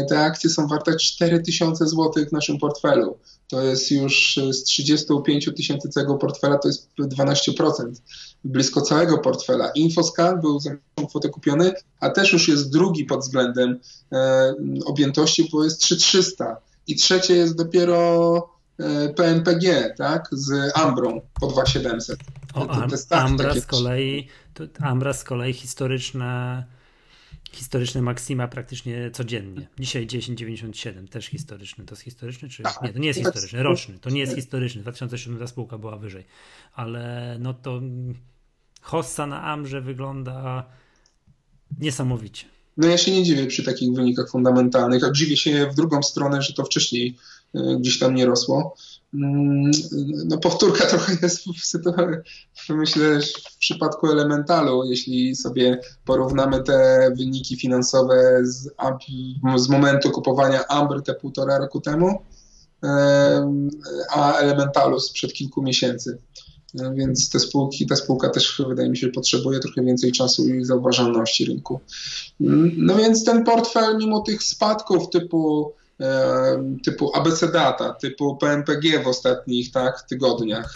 te 0.08 0.20
akcje 0.20 0.50
są 0.50 0.66
warte 0.66 0.96
4000 0.96 1.88
zł 1.88 2.12
w 2.28 2.32
naszym 2.32 2.58
portfelu. 2.58 3.18
To 3.48 3.62
jest 3.62 3.90
już 3.90 4.40
z 4.52 4.64
35 4.64 5.50
tysięcy 5.56 5.88
całego 5.88 6.14
portfela 6.14 6.58
to 6.58 6.68
jest 6.68 6.88
12% 6.98 7.92
blisko 8.44 8.80
całego 8.80 9.18
portfela. 9.18 9.70
Infoscan 9.74 10.40
był 10.40 10.60
za 10.60 10.70
tą 10.94 11.06
kwotę 11.06 11.28
kupiony, 11.28 11.72
a 12.00 12.10
też 12.10 12.32
już 12.32 12.48
jest 12.48 12.72
drugi 12.72 13.04
pod 13.04 13.20
względem 13.20 13.78
e, 14.12 14.54
objętości, 14.84 15.48
bo 15.52 15.64
jest 15.64 15.80
3300. 15.80 16.56
I 16.86 16.96
trzecie 16.96 17.34
jest 17.34 17.56
dopiero 17.56 18.36
e, 18.78 19.08
PNPG, 19.08 19.94
tak, 19.98 20.28
z 20.32 20.76
Ambrą 20.78 21.20
po 21.40 21.46
2700. 21.46 22.18
O, 22.54 22.66
te, 22.66 22.98
te 23.08 23.16
Ambra 23.16 23.54
z 23.54 23.66
kolei, 23.66 24.28
to 24.54 24.64
Ambra 24.80 25.12
z 25.12 25.24
kolei 25.24 25.52
historyczne 25.52 26.64
historyczne 27.52 28.02
maksima 28.02 28.48
praktycznie 28.48 29.10
codziennie. 29.10 29.68
Dzisiaj 29.78 30.06
10,97 30.06 31.08
też 31.08 31.26
historyczny. 31.26 31.84
To 31.84 31.92
jest 31.92 32.02
historyczny 32.02 32.48
czy 32.48 32.62
tak, 32.62 32.82
nie? 32.82 32.92
To 32.92 32.98
nie 32.98 33.08
jest 33.08 33.20
historyczny, 33.20 33.62
roczny. 33.62 33.98
To 33.98 34.10
nie 34.10 34.20
jest 34.20 34.34
historyczny. 34.34 34.82
2007 34.82 35.38
ta 35.38 35.46
spółka 35.46 35.78
była 35.78 35.96
wyżej. 35.96 36.24
Ale 36.72 37.36
no 37.40 37.54
to 37.54 37.80
Hossa 38.80 39.26
na 39.26 39.42
Amrze 39.42 39.80
wygląda 39.80 40.66
niesamowicie. 41.78 42.46
No 42.76 42.88
ja 42.88 42.98
się 42.98 43.12
nie 43.12 43.22
dziwię 43.22 43.46
przy 43.46 43.62
takich 43.62 43.92
wynikach 43.92 44.30
fundamentalnych, 44.30 45.04
a 45.04 45.10
dziwię 45.10 45.36
się 45.36 45.66
w 45.72 45.74
drugą 45.74 46.02
stronę, 46.02 46.42
że 46.42 46.52
to 46.52 46.64
wcześniej 46.64 47.16
gdzieś 47.54 47.98
tam 47.98 48.14
nie 48.14 48.26
rosło. 48.26 48.74
Mm, 49.14 49.70
no 50.28 50.38
powtórka 50.38 50.86
trochę 50.90 51.16
jest 51.22 51.44
w 51.44 51.64
sytuacji, 51.64 52.16
myślę, 52.68 53.20
w 53.50 53.56
przypadku 53.58 54.06
Elementalu, 54.06 54.84
jeśli 54.84 55.36
sobie 55.36 55.80
porównamy 56.04 56.62
te 56.62 57.08
wyniki 57.16 57.56
finansowe 57.56 58.40
z, 58.42 58.70
z 59.56 59.68
momentu 59.68 60.10
kupowania 60.10 60.68
Amber 60.68 61.02
te 61.02 61.14
półtora 61.14 61.58
roku 61.58 61.80
temu, 61.80 62.22
a 64.10 64.38
Elementalu 64.38 65.00
sprzed 65.00 65.32
kilku 65.32 65.62
miesięcy. 65.62 66.18
No 66.74 66.94
więc 66.94 67.30
te 67.30 67.40
spółki, 67.40 67.86
ta 67.86 67.96
spółka 67.96 68.28
też 68.28 68.62
wydaje 68.68 68.90
mi 68.90 68.96
się 68.96 69.08
potrzebuje 69.08 69.60
trochę 69.60 69.82
więcej 69.82 70.12
czasu 70.12 70.48
i 70.48 70.64
zauważalności 70.64 71.44
rynku. 71.44 71.80
Mm, 72.40 72.72
no 72.76 72.96
więc 72.96 73.24
ten 73.24 73.44
portfel 73.44 73.98
mimo 73.98 74.20
tych 74.20 74.42
spadków 74.42 75.10
typu 75.10 75.72
typu 76.84 77.16
ABC 77.16 77.48
Data, 77.48 77.92
typu 77.92 78.36
PMPG 78.36 79.02
w 79.02 79.08
ostatnich 79.08 79.72
tak, 79.72 80.02
tygodniach, 80.02 80.74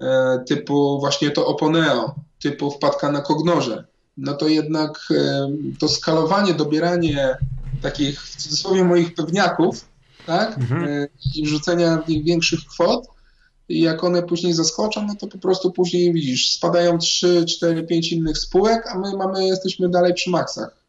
e, 0.00 0.38
typu 0.48 1.00
właśnie 1.00 1.30
to 1.30 1.46
Oponeo, 1.46 2.14
typu 2.38 2.70
wpadka 2.70 3.12
na 3.12 3.20
Kognorze, 3.20 3.84
no 4.16 4.34
to 4.34 4.48
jednak 4.48 5.08
to 5.78 5.88
skalowanie, 5.88 6.54
dobieranie 6.54 7.36
takich 7.82 8.22
w 8.22 8.36
cudzysłowie 8.36 8.84
moich 8.84 9.14
pewniaków 9.14 9.84
tak, 10.28 10.58
mhm. 10.58 10.84
E, 10.84 11.08
i 11.34 11.44
wrzucenia 11.44 11.96
w 11.96 12.08
nich 12.08 12.24
większych 12.24 12.60
kwot, 12.60 13.06
i 13.68 13.80
jak 13.80 14.04
one 14.04 14.22
później 14.22 14.52
zaskoczą, 14.52 15.06
no 15.06 15.14
to 15.14 15.26
po 15.26 15.38
prostu 15.38 15.72
później 15.72 16.12
widzisz, 16.12 16.52
spadają 16.52 16.98
3, 16.98 17.44
4, 17.44 17.82
5 17.82 18.12
innych 18.12 18.38
spółek, 18.38 18.86
a 18.86 18.98
my 18.98 19.16
mamy, 19.16 19.46
jesteśmy 19.46 19.88
dalej 19.88 20.14
przy 20.14 20.30
maksach. 20.30 20.84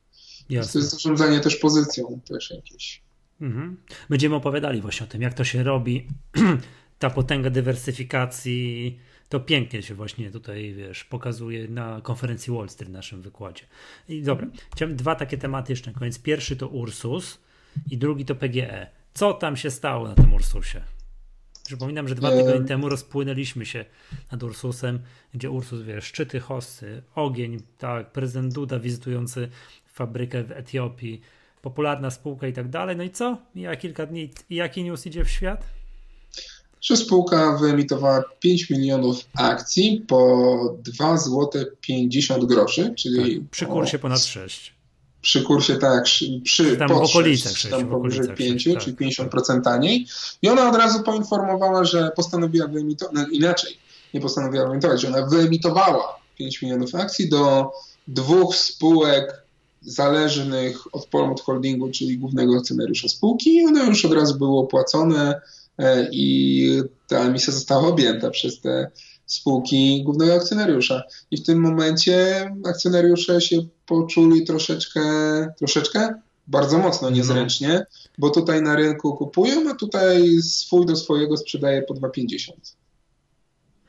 Jasne. 0.49 0.73
To 0.73 0.79
jest 0.79 0.91
zarządzanie 0.91 1.39
też 1.39 1.55
pozycją 1.55 2.19
też 2.27 2.51
jakieś. 2.51 3.01
Mhm. 3.41 3.77
Będziemy 4.09 4.35
opowiadali 4.35 4.81
właśnie 4.81 5.05
o 5.05 5.09
tym, 5.09 5.21
jak 5.21 5.33
to 5.33 5.43
się 5.43 5.63
robi. 5.63 6.07
Ta 6.99 7.09
potęga 7.09 7.49
dywersyfikacji 7.49 8.99
to 9.29 9.39
pięknie 9.39 9.83
się 9.83 9.95
właśnie 9.95 10.31
tutaj, 10.31 10.73
wiesz, 10.73 11.03
pokazuje 11.03 11.67
na 11.67 12.01
konferencji 12.01 12.53
Wall 12.53 12.69
Street 12.69 12.89
w 12.89 12.93
naszym 12.93 13.21
wykładzie. 13.21 13.63
I 14.09 14.21
dobra, 14.21 14.47
chciałem 14.75 14.95
dwa 14.95 15.15
takie 15.15 15.37
tematy 15.37 15.71
jeszcze 15.71 15.91
na 15.91 15.99
koniec. 15.99 16.19
Pierwszy 16.19 16.55
to 16.55 16.67
Ursus 16.67 17.39
i 17.91 17.97
drugi 17.97 18.25
to 18.25 18.35
PGE. 18.35 18.87
Co 19.13 19.33
tam 19.33 19.57
się 19.57 19.71
stało 19.71 20.07
na 20.07 20.15
tym 20.15 20.33
Ursusie? 20.33 20.81
Przypominam, 21.65 22.07
że 22.07 22.15
dwa 22.15 22.31
tygodnie 22.31 22.67
temu 22.67 22.89
rozpłynęliśmy 22.89 23.65
się 23.65 23.85
nad 24.31 24.43
Ursusem, 24.43 24.99
gdzie 25.33 25.49
Ursus, 25.49 25.81
wiesz, 25.81 26.05
szczyty, 26.05 26.39
hosty, 26.39 27.01
ogień, 27.15 27.57
tak, 27.77 28.11
prezydent 28.11 28.53
Duda 28.53 28.79
wizytujący 28.79 29.49
fabrykę 29.85 30.43
w 30.43 30.51
Etiopii, 30.51 31.21
popularna 31.61 32.11
spółka 32.11 32.47
i 32.47 32.53
tak 32.53 32.69
dalej. 32.69 32.97
No 32.97 33.03
i 33.03 33.09
co? 33.09 33.37
Mija 33.55 33.75
kilka 33.75 34.05
dni 34.05 34.29
i 34.49 34.55
jaki 34.55 34.83
news 34.83 35.05
idzie 35.05 35.25
w 35.25 35.29
świat? 35.29 35.63
Że 36.81 36.97
spółka 36.97 37.57
wyemitowała 37.57 38.23
5 38.39 38.69
milionów 38.69 39.25
akcji 39.37 40.05
po 40.07 40.77
2 40.83 41.17
zł 41.17 41.49
50 41.81 42.45
groszy, 42.45 42.93
czyli 42.97 43.39
tak, 43.39 43.49
przy 43.51 43.65
kursie 43.65 43.97
o, 43.97 43.99
ponad 43.99 44.23
6. 44.23 44.73
Przy 45.21 45.41
kursie 45.41 45.75
tak, 45.75 46.03
przy 46.43 46.77
tam 46.77 46.87
w 46.87 46.91
okolicach 46.91 47.57
6, 47.57 47.69
tam 47.69 47.89
powyżej 47.89 48.35
5, 48.35 48.63
6, 48.63 48.77
czyli 48.85 49.15
tak, 49.15 49.29
50% 49.29 49.47
tak. 49.47 49.63
taniej. 49.63 50.07
I 50.41 50.49
ona 50.49 50.69
od 50.69 50.75
razu 50.75 51.03
poinformowała, 51.03 51.83
że 51.83 52.11
postanowiła 52.15 52.67
wyemitować, 52.67 53.15
no 53.15 53.27
inaczej, 53.27 53.77
nie 54.13 54.21
postanowiła 54.21 54.65
wyemitować, 54.65 55.01
że 55.01 55.07
ona 55.07 55.25
wyemitowała 55.25 56.19
5 56.37 56.61
milionów 56.61 56.95
akcji 56.95 57.29
do 57.29 57.71
dwóch 58.07 58.55
spółek 58.55 59.43
zależnych 59.81 60.95
od 60.95 61.05
Polmot 61.05 61.41
Holdingu, 61.41 61.91
czyli 61.91 62.17
głównego 62.17 62.57
akcjonariusza 62.57 63.07
spółki 63.07 63.55
i 63.55 63.65
one 63.65 63.85
już 63.85 64.05
od 64.05 64.13
razu 64.13 64.37
były 64.37 64.59
opłacone 64.59 65.41
e, 65.77 66.07
i 66.11 66.81
ta 67.07 67.19
emisja 67.19 67.53
została 67.53 67.87
objęta 67.87 68.29
przez 68.29 68.61
te 68.61 68.91
spółki 69.25 70.03
głównego 70.03 70.33
akcjonariusza. 70.33 71.03
I 71.31 71.37
w 71.37 71.45
tym 71.45 71.59
momencie 71.59 72.45
akcjonariusze 72.65 73.41
się 73.41 73.57
poczuli 73.85 74.45
troszeczkę, 74.45 75.01
troszeczkę, 75.57 76.13
bardzo 76.47 76.77
mocno 76.77 77.09
no. 77.09 77.15
niezręcznie, 77.15 77.85
bo 78.17 78.29
tutaj 78.29 78.61
na 78.61 78.75
rynku 78.75 79.13
kupują, 79.13 79.69
a 79.69 79.75
tutaj 79.75 80.41
swój 80.41 80.85
do 80.85 80.95
swojego 80.95 81.37
sprzedaje 81.37 81.81
po 81.81 81.93
2,50. 81.93 82.51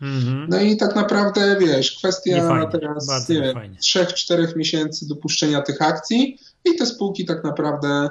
Mhm. 0.02 0.46
No 0.48 0.60
i 0.60 0.76
tak 0.76 0.96
naprawdę, 0.96 1.56
wiesz, 1.60 1.92
kwestia 1.98 2.48
fajnie, 2.48 2.68
teraz 2.72 3.28
nie 3.28 3.40
wiem, 3.40 3.56
3-4 3.56 4.56
miesięcy 4.56 5.08
dopuszczenia 5.08 5.62
tych 5.62 5.82
akcji 5.82 6.38
i 6.64 6.76
te 6.76 6.86
spółki 6.86 7.24
tak 7.24 7.44
naprawdę 7.44 8.08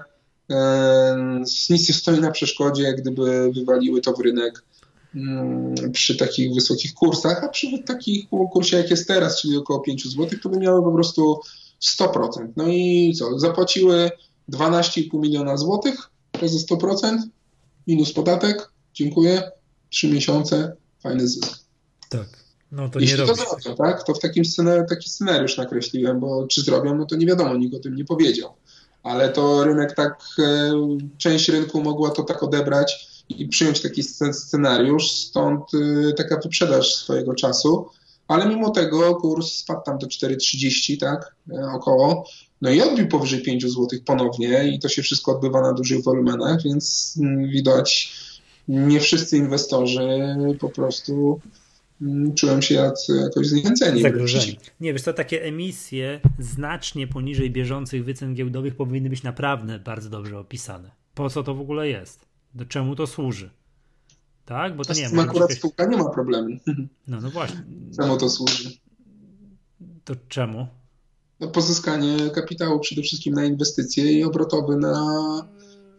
e, 0.50 1.40
nic 1.70 1.90
nie 1.90 1.96
stoi 1.96 2.20
na 2.20 2.32
przeszkodzie, 2.32 2.94
gdyby 2.94 3.52
wywaliły 3.52 4.02
to 4.02 4.14
w 4.14 4.20
rynek 4.20 4.64
mm, 5.16 5.76
przy 5.92 6.18
takich 6.18 6.54
wysokich 6.54 6.94
kursach, 6.94 7.44
a 7.44 7.48
przy 7.48 7.84
takich 7.84 8.30
kursie 8.30 8.78
jak 8.78 8.90
jest 8.90 9.08
teraz, 9.08 9.42
czyli 9.42 9.58
około 9.58 9.80
5 9.80 10.08
zł, 10.08 10.40
to 10.44 10.50
by 10.50 10.58
miały 10.58 10.84
po 10.84 10.92
prostu 10.92 11.40
100%. 11.82 12.48
No 12.56 12.68
i 12.68 13.14
co, 13.18 13.40
zapłaciły 13.40 14.10
12,5 14.52 15.20
miliona 15.20 15.58
złotych 15.58 16.10
razy 16.42 16.66
100%, 16.66 17.18
minus 17.88 18.14
podatek, 18.14 18.72
dziękuję, 18.94 19.52
3 19.90 20.08
miesiące, 20.08 20.76
fajny 21.04 21.28
zysk. 21.28 21.69
Tak. 22.10 22.28
No 22.72 22.90
to 22.90 23.00
Jeśli 23.00 23.20
nie 23.20 23.26
to 23.28 23.36
zrobią, 23.36 23.76
tak? 23.76 24.04
To 24.04 24.14
w 24.14 24.20
takim 24.20 24.46
scenariusz, 24.46 24.90
taki 24.90 25.10
scenariusz 25.10 25.58
nakreśliłem, 25.58 26.20
bo 26.20 26.48
czy 26.48 26.62
zrobią, 26.62 26.96
no 26.96 27.06
to 27.06 27.16
nie 27.16 27.26
wiadomo, 27.26 27.56
nikt 27.56 27.76
o 27.76 27.80
tym 27.80 27.96
nie 27.96 28.06
powiedział. 28.06 28.54
Ale 29.04 29.30
to 29.30 29.64
rynek 29.64 29.96
tak, 29.96 30.20
e, 30.40 30.72
część 31.18 31.50
rynku 31.50 31.84
mogła 31.84 32.10
to 32.10 32.24
tak 32.24 32.44
odebrać 32.44 33.08
i 33.30 33.48
przyjąć 33.48 33.82
taki 33.82 34.04
scenariusz, 34.32 35.12
stąd 35.12 35.62
e, 35.74 36.14
taka 36.14 36.40
wyprzedaż 36.40 36.96
swojego 36.96 37.36
czasu. 37.36 37.86
Ale 38.28 38.46
mimo 38.46 38.70
tego 38.70 39.16
kurs 39.16 39.54
spadł 39.54 39.82
tam 39.86 39.98
do 39.98 40.08
4,30, 40.08 41.00
tak, 41.00 41.36
e, 41.52 41.72
około. 41.74 42.24
No 42.62 42.70
i 42.70 42.82
odbił 42.82 43.08
powyżej 43.08 43.42
5 43.42 43.64
zł 43.64 43.88
ponownie 44.06 44.68
i 44.68 44.80
to 44.80 44.90
się 44.90 45.02
wszystko 45.02 45.32
odbywa 45.32 45.62
na 45.62 45.74
dużych 45.74 46.04
wolumenach, 46.04 46.64
więc 46.64 47.16
mm, 47.20 47.50
widać, 47.50 48.14
nie 48.68 49.00
wszyscy 49.00 49.38
inwestorzy 49.38 50.36
po 50.60 50.70
prostu 50.70 51.40
czułem 52.36 52.62
się 52.62 52.92
jakoś 53.24 53.48
zniechęceni. 53.48 54.02
Zagrożeni. 54.02 54.60
Nie, 54.80 54.94
wiesz 54.94 55.04
to 55.04 55.14
takie 55.14 55.44
emisje 55.44 56.22
znacznie 56.40 57.08
poniżej 57.08 57.52
bieżących 57.52 58.06
wycen 58.06 58.34
giełdowych 58.36 58.76
powinny 58.76 59.10
być 59.10 59.24
naprawdę 59.24 59.80
bardzo 59.80 60.10
dobrze 60.10 60.40
opisane. 60.40 60.92
Po 61.14 61.30
co 61.30 61.44
to 61.44 61.56
w 61.56 61.62
ogóle 61.62 61.88
jest? 61.88 62.26
Do 62.56 62.66
czemu 62.66 62.96
to 62.96 63.08
służy? 63.08 63.50
Tak? 64.46 64.76
Bo 64.76 64.86
to 64.86 64.94
nie 64.94 65.10
wiem. 65.10 65.20
akurat 65.20 65.54
spółka 65.54 65.86
nie 65.86 65.98
ma 65.98 66.10
problemu. 66.10 66.58
No, 67.08 67.22
no 67.22 67.30
właśnie. 67.30 67.64
Czemu 67.98 68.18
to 68.18 68.30
służy? 68.30 68.70
To 70.04 70.14
czemu? 70.28 70.68
No, 71.40 71.48
pozyskanie 71.48 72.18
kapitału 72.36 72.80
przede 72.80 73.02
wszystkim 73.02 73.34
na 73.34 73.46
inwestycje 73.46 74.12
i 74.12 74.24
obrotowy 74.24 74.76
na 74.76 74.96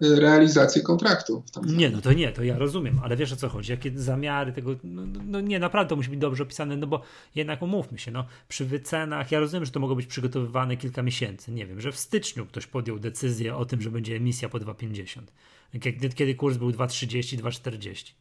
realizację 0.00 0.82
kontraktu. 0.82 1.42
Nie, 1.66 1.90
no 1.90 2.00
to 2.00 2.12
nie, 2.12 2.32
to 2.32 2.42
ja 2.42 2.58
rozumiem, 2.58 3.00
ale 3.02 3.16
wiesz 3.16 3.32
o 3.32 3.36
co 3.36 3.48
chodzi, 3.48 3.70
jakie 3.70 3.90
zamiary 3.94 4.52
tego, 4.52 4.76
no, 4.84 5.06
no, 5.06 5.20
no, 5.24 5.40
nie, 5.40 5.58
naprawdę 5.58 5.90
to 5.90 5.96
musi 5.96 6.10
być 6.10 6.18
dobrze 6.18 6.42
opisane, 6.42 6.76
no 6.76 6.86
bo 6.86 7.02
jednak 7.34 7.62
umówmy 7.62 7.98
się, 7.98 8.10
no 8.10 8.24
przy 8.48 8.64
wycenach, 8.64 9.32
ja 9.32 9.40
rozumiem, 9.40 9.64
że 9.64 9.72
to 9.72 9.80
mogło 9.80 9.96
być 9.96 10.06
przygotowywane 10.06 10.76
kilka 10.76 11.02
miesięcy, 11.02 11.52
nie 11.52 11.66
wiem, 11.66 11.80
że 11.80 11.92
w 11.92 11.98
styczniu 11.98 12.46
ktoś 12.46 12.66
podjął 12.66 12.98
decyzję 12.98 13.56
o 13.56 13.64
tym, 13.64 13.82
że 13.82 13.90
będzie 13.90 14.16
emisja 14.16 14.48
po 14.48 14.58
2,50, 14.58 15.20
kiedy, 15.80 16.08
kiedy 16.08 16.34
kurs 16.34 16.56
był 16.56 16.70
2,30, 16.70 17.38
2,40. 17.38 18.12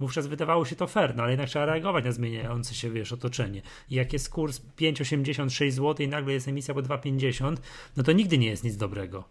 Wówczas 0.00 0.26
wydawało 0.26 0.64
się 0.64 0.76
to 0.76 0.86
fair, 0.86 1.16
no 1.16 1.22
ale 1.22 1.32
jednak 1.32 1.48
trzeba 1.48 1.66
reagować 1.66 2.04
na 2.04 2.12
zmieniające 2.12 2.74
się, 2.74 2.90
wiesz, 2.90 3.12
otoczenie. 3.12 3.62
I 3.90 3.94
jak 3.94 4.12
jest 4.12 4.28
kurs 4.28 4.60
5,86 4.78 5.70
zł 5.70 6.06
i 6.06 6.08
nagle 6.08 6.32
jest 6.32 6.48
emisja 6.48 6.74
po 6.74 6.80
2,50, 6.82 7.56
no 7.96 8.02
to 8.02 8.12
nigdy 8.12 8.38
nie 8.38 8.46
jest 8.46 8.64
nic 8.64 8.76
dobrego. 8.76 9.24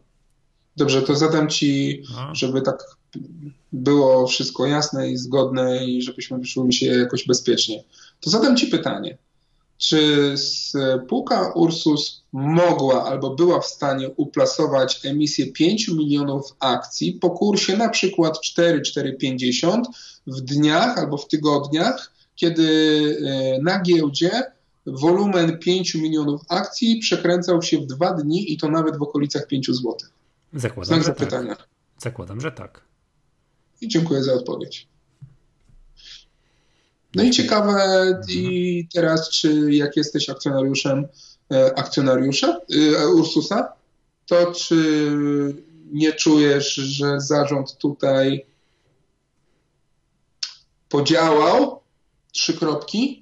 Dobrze, 0.77 1.01
to 1.01 1.15
zadam 1.15 1.49
Ci, 1.49 2.03
żeby 2.31 2.61
tak 2.61 2.83
było 3.71 4.27
wszystko 4.27 4.65
jasne 4.65 5.11
i 5.11 5.17
zgodne 5.17 5.85
i 5.85 6.01
żebyśmy 6.01 6.37
wyszli 6.37 6.73
się 6.73 6.85
jakoś 6.85 7.27
bezpiecznie. 7.27 7.83
To 8.19 8.29
zadam 8.29 8.57
Ci 8.57 8.67
pytanie. 8.67 9.17
Czy 9.77 10.33
spółka 10.37 11.51
Ursus 11.55 12.23
mogła 12.31 13.05
albo 13.05 13.35
była 13.35 13.61
w 13.61 13.65
stanie 13.65 14.09
uplasować 14.09 15.05
emisję 15.05 15.51
5 15.51 15.87
milionów 15.87 16.55
akcji 16.59 17.13
po 17.13 17.29
kursie 17.29 17.77
na 17.77 17.89
przykład 17.89 18.37
4-4,50 18.37 19.81
w 20.27 20.41
dniach 20.41 20.97
albo 20.97 21.17
w 21.17 21.27
tygodniach, 21.27 22.11
kiedy 22.35 22.67
e, 23.57 23.61
na 23.61 23.81
giełdzie 23.81 24.31
wolumen 24.85 25.59
5 25.59 25.95
milionów 25.95 26.41
akcji 26.49 26.99
przekręcał 26.99 27.61
się 27.61 27.77
w 27.77 27.85
dwa 27.85 28.13
dni 28.13 28.53
i 28.53 28.57
to 28.57 28.69
nawet 28.69 28.97
w 28.97 29.01
okolicach 29.01 29.47
5 29.47 29.71
złotych? 29.71 30.20
Zakładam, 30.53 30.85
Znak 30.85 31.05
tak. 31.05 31.19
zapytania. 31.19 31.55
Tak. 31.55 31.67
Zakładam, 31.97 32.41
że 32.41 32.51
tak. 32.51 32.81
I 33.81 33.87
dziękuję 33.87 34.23
za 34.23 34.33
odpowiedź. 34.33 34.87
No 37.15 37.23
i 37.23 37.31
ciekawe, 37.31 37.71
mhm. 37.71 38.23
i 38.29 38.87
teraz, 38.93 39.29
czy 39.29 39.73
jak 39.73 39.97
jesteś 39.97 40.29
akcjonariuszem, 40.29 41.07
e, 41.51 41.79
akcjonariusza 41.79 42.57
e, 42.97 43.07
Ursusa, 43.07 43.73
to 44.25 44.51
czy 44.51 44.75
nie 45.91 46.13
czujesz, 46.13 46.73
że 46.73 47.21
zarząd 47.21 47.77
tutaj 47.77 48.45
podziałał? 50.89 51.81
Trzy 52.31 52.53
kropki. 52.53 53.20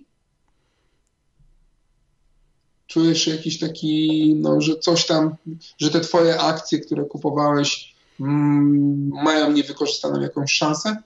Czujesz 2.90 3.28
jakiś 3.28 3.60
taki, 3.60 4.36
no, 4.36 4.62
że 4.62 4.76
coś 4.76 5.06
tam, 5.06 5.36
że 5.78 5.92
te 5.92 6.00
twoje 6.00 6.40
akcje, 6.40 6.80
które 6.80 7.06
kupowałeś, 7.06 7.96
mm, 8.20 9.10
mają 9.24 9.52
niewykorzystaną 9.52 10.22
jakąś 10.22 10.52
szansę? 10.52 10.98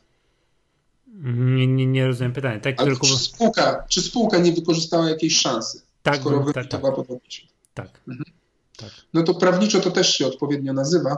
Nie, 1.24 1.68
nie, 1.68 1.86
nie 1.86 2.08
rozumiem 2.08 2.34
pytania. 2.34 2.60
Tak, 2.60 2.82
Ale 2.82 2.96
czy, 2.96 3.18
spółka, 3.18 3.86
czy 3.90 4.02
spółka 4.02 4.38
nie 4.38 4.52
wykorzystała 4.52 5.10
jakiejś 5.10 5.38
szansy? 5.38 5.82
Tak, 6.04 6.20
skoro 6.20 6.54
tak, 6.54 6.68
tak. 6.68 6.82
tak. 7.74 8.02
Mhm. 8.08 8.26
tak. 8.78 8.92
No 9.14 9.24
to 9.24 9.34
prawniczo 9.34 9.80
to 9.80 9.92
też 9.92 10.16
się 10.16 10.28
odpowiednio 10.28 10.74
nazywa, 10.74 11.18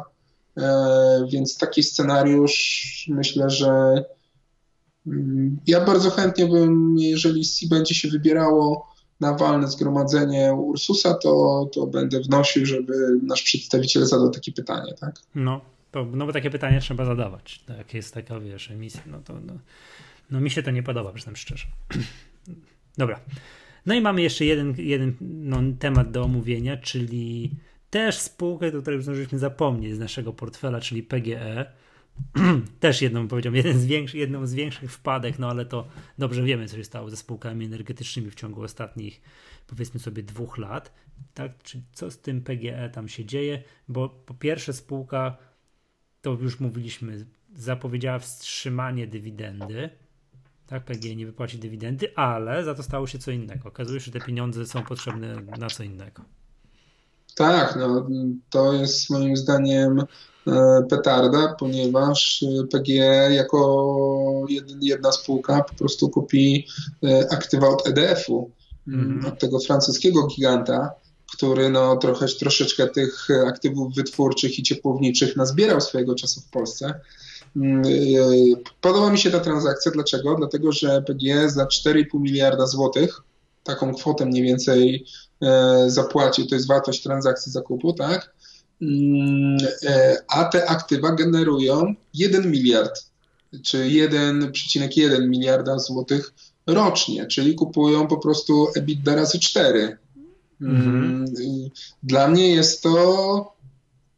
e, 0.57 1.27
więc 1.31 1.57
taki 1.57 1.83
scenariusz 1.83 3.05
myślę, 3.09 3.49
że 3.49 4.03
mm, 5.07 5.57
ja 5.67 5.85
bardzo 5.85 6.09
chętnie 6.09 6.47
bym, 6.47 6.95
jeżeli 6.97 7.45
C 7.45 7.67
będzie 7.67 7.95
się 7.95 8.09
wybierało 8.09 8.94
na 9.19 9.33
walne 9.33 9.67
zgromadzenie 9.67 10.53
Ursusa, 10.53 11.13
to, 11.13 11.65
to 11.73 11.87
będę 11.87 12.19
wnosił, 12.19 12.65
żeby 12.65 13.19
nasz 13.23 13.43
przedstawiciel 13.43 14.05
zadał 14.05 14.29
takie 14.29 14.51
pytanie, 14.51 14.93
tak? 14.99 15.15
No, 15.35 15.61
to, 15.91 16.05
no 16.05 16.25
bo 16.25 16.33
takie 16.33 16.49
pytanie 16.49 16.81
trzeba 16.81 17.05
zadawać. 17.05 17.63
Jak 17.77 17.93
jest 17.93 18.13
taka, 18.13 18.39
wiesz, 18.39 18.71
emisja, 18.71 19.01
no 19.05 19.19
to 19.25 19.33
no, 19.33 19.53
no 20.31 20.41
mi 20.41 20.51
się 20.51 20.63
to 20.63 20.71
nie 20.71 20.83
podoba, 20.83 21.11
przyznam 21.11 21.35
szczerze. 21.35 21.67
Dobra. 22.97 23.19
No 23.85 23.93
i 23.93 24.01
mamy 24.01 24.21
jeszcze 24.21 24.45
jeden, 24.45 24.73
jeden 24.77 25.15
no, 25.21 25.57
temat 25.79 26.11
do 26.11 26.23
omówienia, 26.23 26.77
czyli 26.77 27.51
też 27.89 28.19
spółkę, 28.19 28.67
o 28.77 28.81
której 28.81 29.01
zdążyliśmy 29.01 29.39
zapomnieć 29.39 29.95
z 29.95 29.99
naszego 29.99 30.33
portfela, 30.33 30.81
czyli 30.81 31.03
PGE. 31.03 31.65
też 32.79 33.01
jedną, 33.01 33.27
powiedziałem, 33.27 33.55
jeden 33.55 33.79
z 33.79 33.85
większych, 33.85 34.19
jedną 34.19 34.47
z 34.47 34.53
większych 34.53 34.91
wpadek, 34.91 35.39
no 35.39 35.49
ale 35.49 35.65
to 35.65 35.87
dobrze 36.17 36.43
wiemy, 36.43 36.67
co 36.67 36.75
się 36.75 36.83
stało 36.83 37.09
ze 37.09 37.17
spółkami 37.17 37.65
energetycznymi 37.65 38.31
w 38.31 38.35
ciągu 38.35 38.63
ostatnich, 38.63 39.21
powiedzmy 39.67 39.99
sobie, 39.99 40.23
dwóch 40.23 40.57
lat. 40.57 40.93
Tak? 41.33 41.51
Czy 41.63 41.81
co 41.93 42.11
z 42.11 42.17
tym 42.17 42.41
PGE 42.41 42.89
tam 42.89 43.07
się 43.07 43.25
dzieje? 43.25 43.63
Bo 43.87 44.09
po 44.09 44.33
pierwsze 44.33 44.73
spółka, 44.73 45.37
to 46.21 46.31
już 46.31 46.59
mówiliśmy, 46.59 47.25
zapowiedziała 47.55 48.19
wstrzymanie 48.19 49.07
dywidendy 49.07 49.89
tak, 50.67 50.85
PGE 50.85 51.15
nie 51.15 51.25
wypłaci 51.25 51.57
dywidendy, 51.57 52.15
ale 52.15 52.63
za 52.63 52.75
to 52.75 52.83
stało 52.83 53.07
się 53.07 53.19
co 53.19 53.31
innego. 53.31 53.69
Okazuje 53.69 53.99
się, 53.99 54.05
że 54.05 54.11
te 54.11 54.25
pieniądze 54.25 54.65
są 54.65 54.83
potrzebne 54.83 55.35
na 55.57 55.69
co 55.69 55.83
innego. 55.83 56.21
Tak, 57.35 57.75
no, 57.75 58.07
to 58.49 58.73
jest 58.73 59.09
moim 59.09 59.37
zdaniem 59.37 60.01
petarda, 60.89 61.55
ponieważ 61.59 62.43
e, 62.43 62.67
PGE 62.67 63.33
jako 63.33 64.47
jedna 64.81 65.11
spółka 65.11 65.63
po 65.63 65.75
prostu 65.75 66.09
kupi 66.09 66.67
e, 67.03 67.27
aktywa 67.31 67.67
od 67.67 67.87
EDF-u, 67.87 68.51
mm. 68.87 69.25
od 69.25 69.39
tego 69.39 69.59
francuskiego 69.59 70.27
giganta, 70.27 70.91
który 71.37 71.69
no, 71.69 71.97
trochę, 71.97 72.25
troszeczkę 72.27 72.87
tych 72.87 73.27
aktywów 73.47 73.95
wytwórczych 73.95 74.59
i 74.59 74.63
ciepłowniczych 74.63 75.35
nazbierał 75.35 75.81
swojego 75.81 76.15
czasu 76.15 76.41
w 76.41 76.49
Polsce 76.49 76.99
Mm, 77.55 77.81
e, 77.85 77.91
podoba 78.81 79.11
mi 79.11 79.17
się 79.17 79.31
ta 79.31 79.39
transakcja. 79.39 79.91
Dlaczego? 79.91 80.35
Dlatego, 80.35 80.71
że 80.71 81.01
PGE 81.01 81.49
za 81.49 81.65
4,5 81.65 82.19
miliarda 82.19 82.67
złotych, 82.67 83.21
taką 83.63 83.93
kwotę 83.93 84.25
mniej 84.25 84.43
więcej 84.43 85.05
e, 85.41 85.85
zapłaci, 85.87 86.47
to 86.47 86.55
jest 86.55 86.67
wartość 86.67 87.03
transakcji 87.03 87.51
zakupu, 87.51 87.93
tak? 87.93 88.35
Mm, 88.81 89.57
e, 89.83 90.17
a 90.27 90.45
te 90.45 90.69
aktywa 90.69 91.11
generują 91.11 91.95
1 92.13 92.51
miliard, 92.51 93.05
czy 93.63 93.77
1,1 93.77 95.27
miliarda 95.29 95.79
złotych 95.79 96.33
rocznie, 96.67 97.27
czyli 97.27 97.55
kupują 97.55 98.07
po 98.07 98.17
prostu 98.17 98.67
EBITDA 98.75 99.15
razy 99.15 99.39
4. 99.39 99.97
Mhm. 100.61 101.05
Mm, 101.05 101.69
dla 102.03 102.27
mnie 102.27 102.49
jest 102.49 102.83
to 102.83 103.55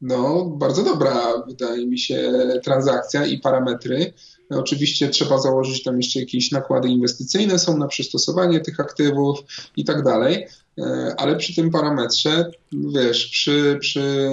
no, 0.02 0.46
bardzo 0.46 0.84
dobra, 0.84 1.44
wydaje 1.48 1.88
mi 1.88 2.00
się, 2.00 2.34
transakcja 2.64 3.26
i 3.26 3.40
parametry. 3.40 4.14
Oczywiście 4.50 5.10
trzeba 5.10 5.38
założyć 5.38 5.84
tam 5.84 5.98
jeszcze 5.98 6.20
jakieś 6.20 6.52
nakłady 6.52 6.88
inwestycyjne, 6.88 7.60
są 7.60 7.78
na 7.78 7.88
przystosowanie 7.88 8.60
tych 8.60 8.80
aktywów 8.80 9.40
i 9.78 9.86
tak 9.86 10.04
dalej, 10.04 10.48
e, 10.80 11.14
ale 11.18 11.36
przy 11.36 11.56
tym 11.56 11.72
parametrze, 11.72 12.52
wiesz, 12.72 13.28
przy, 13.28 13.78
przy 13.82 14.30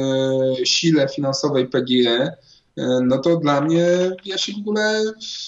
sile 0.65 1.09
finansowej 1.09 1.69
PGE, 1.69 2.33
e, 2.77 3.01
no 3.03 3.19
to 3.19 3.37
dla 3.37 3.61
mnie, 3.61 3.87
ja 4.25 4.39
się 4.39 4.53
w 4.53 4.59
ogóle 4.59 5.03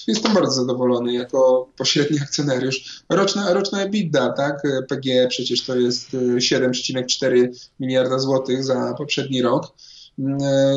jestem 0.07 0.33
bardzo 0.33 0.51
zadowolony 0.51 1.13
jako 1.13 1.69
pośredni 1.77 2.19
akcjonariusz. 2.19 3.03
Roczna, 3.09 3.53
roczna 3.53 3.81
EBITDA, 3.81 4.33
tak? 4.33 4.61
PGE 4.89 5.27
przecież 5.27 5.65
to 5.65 5.75
jest 5.75 6.11
7,4 6.37 7.49
miliarda 7.79 8.19
złotych 8.19 8.63
za 8.63 8.93
poprzedni 8.97 9.41
rok. 9.41 9.73
E, 10.19 10.75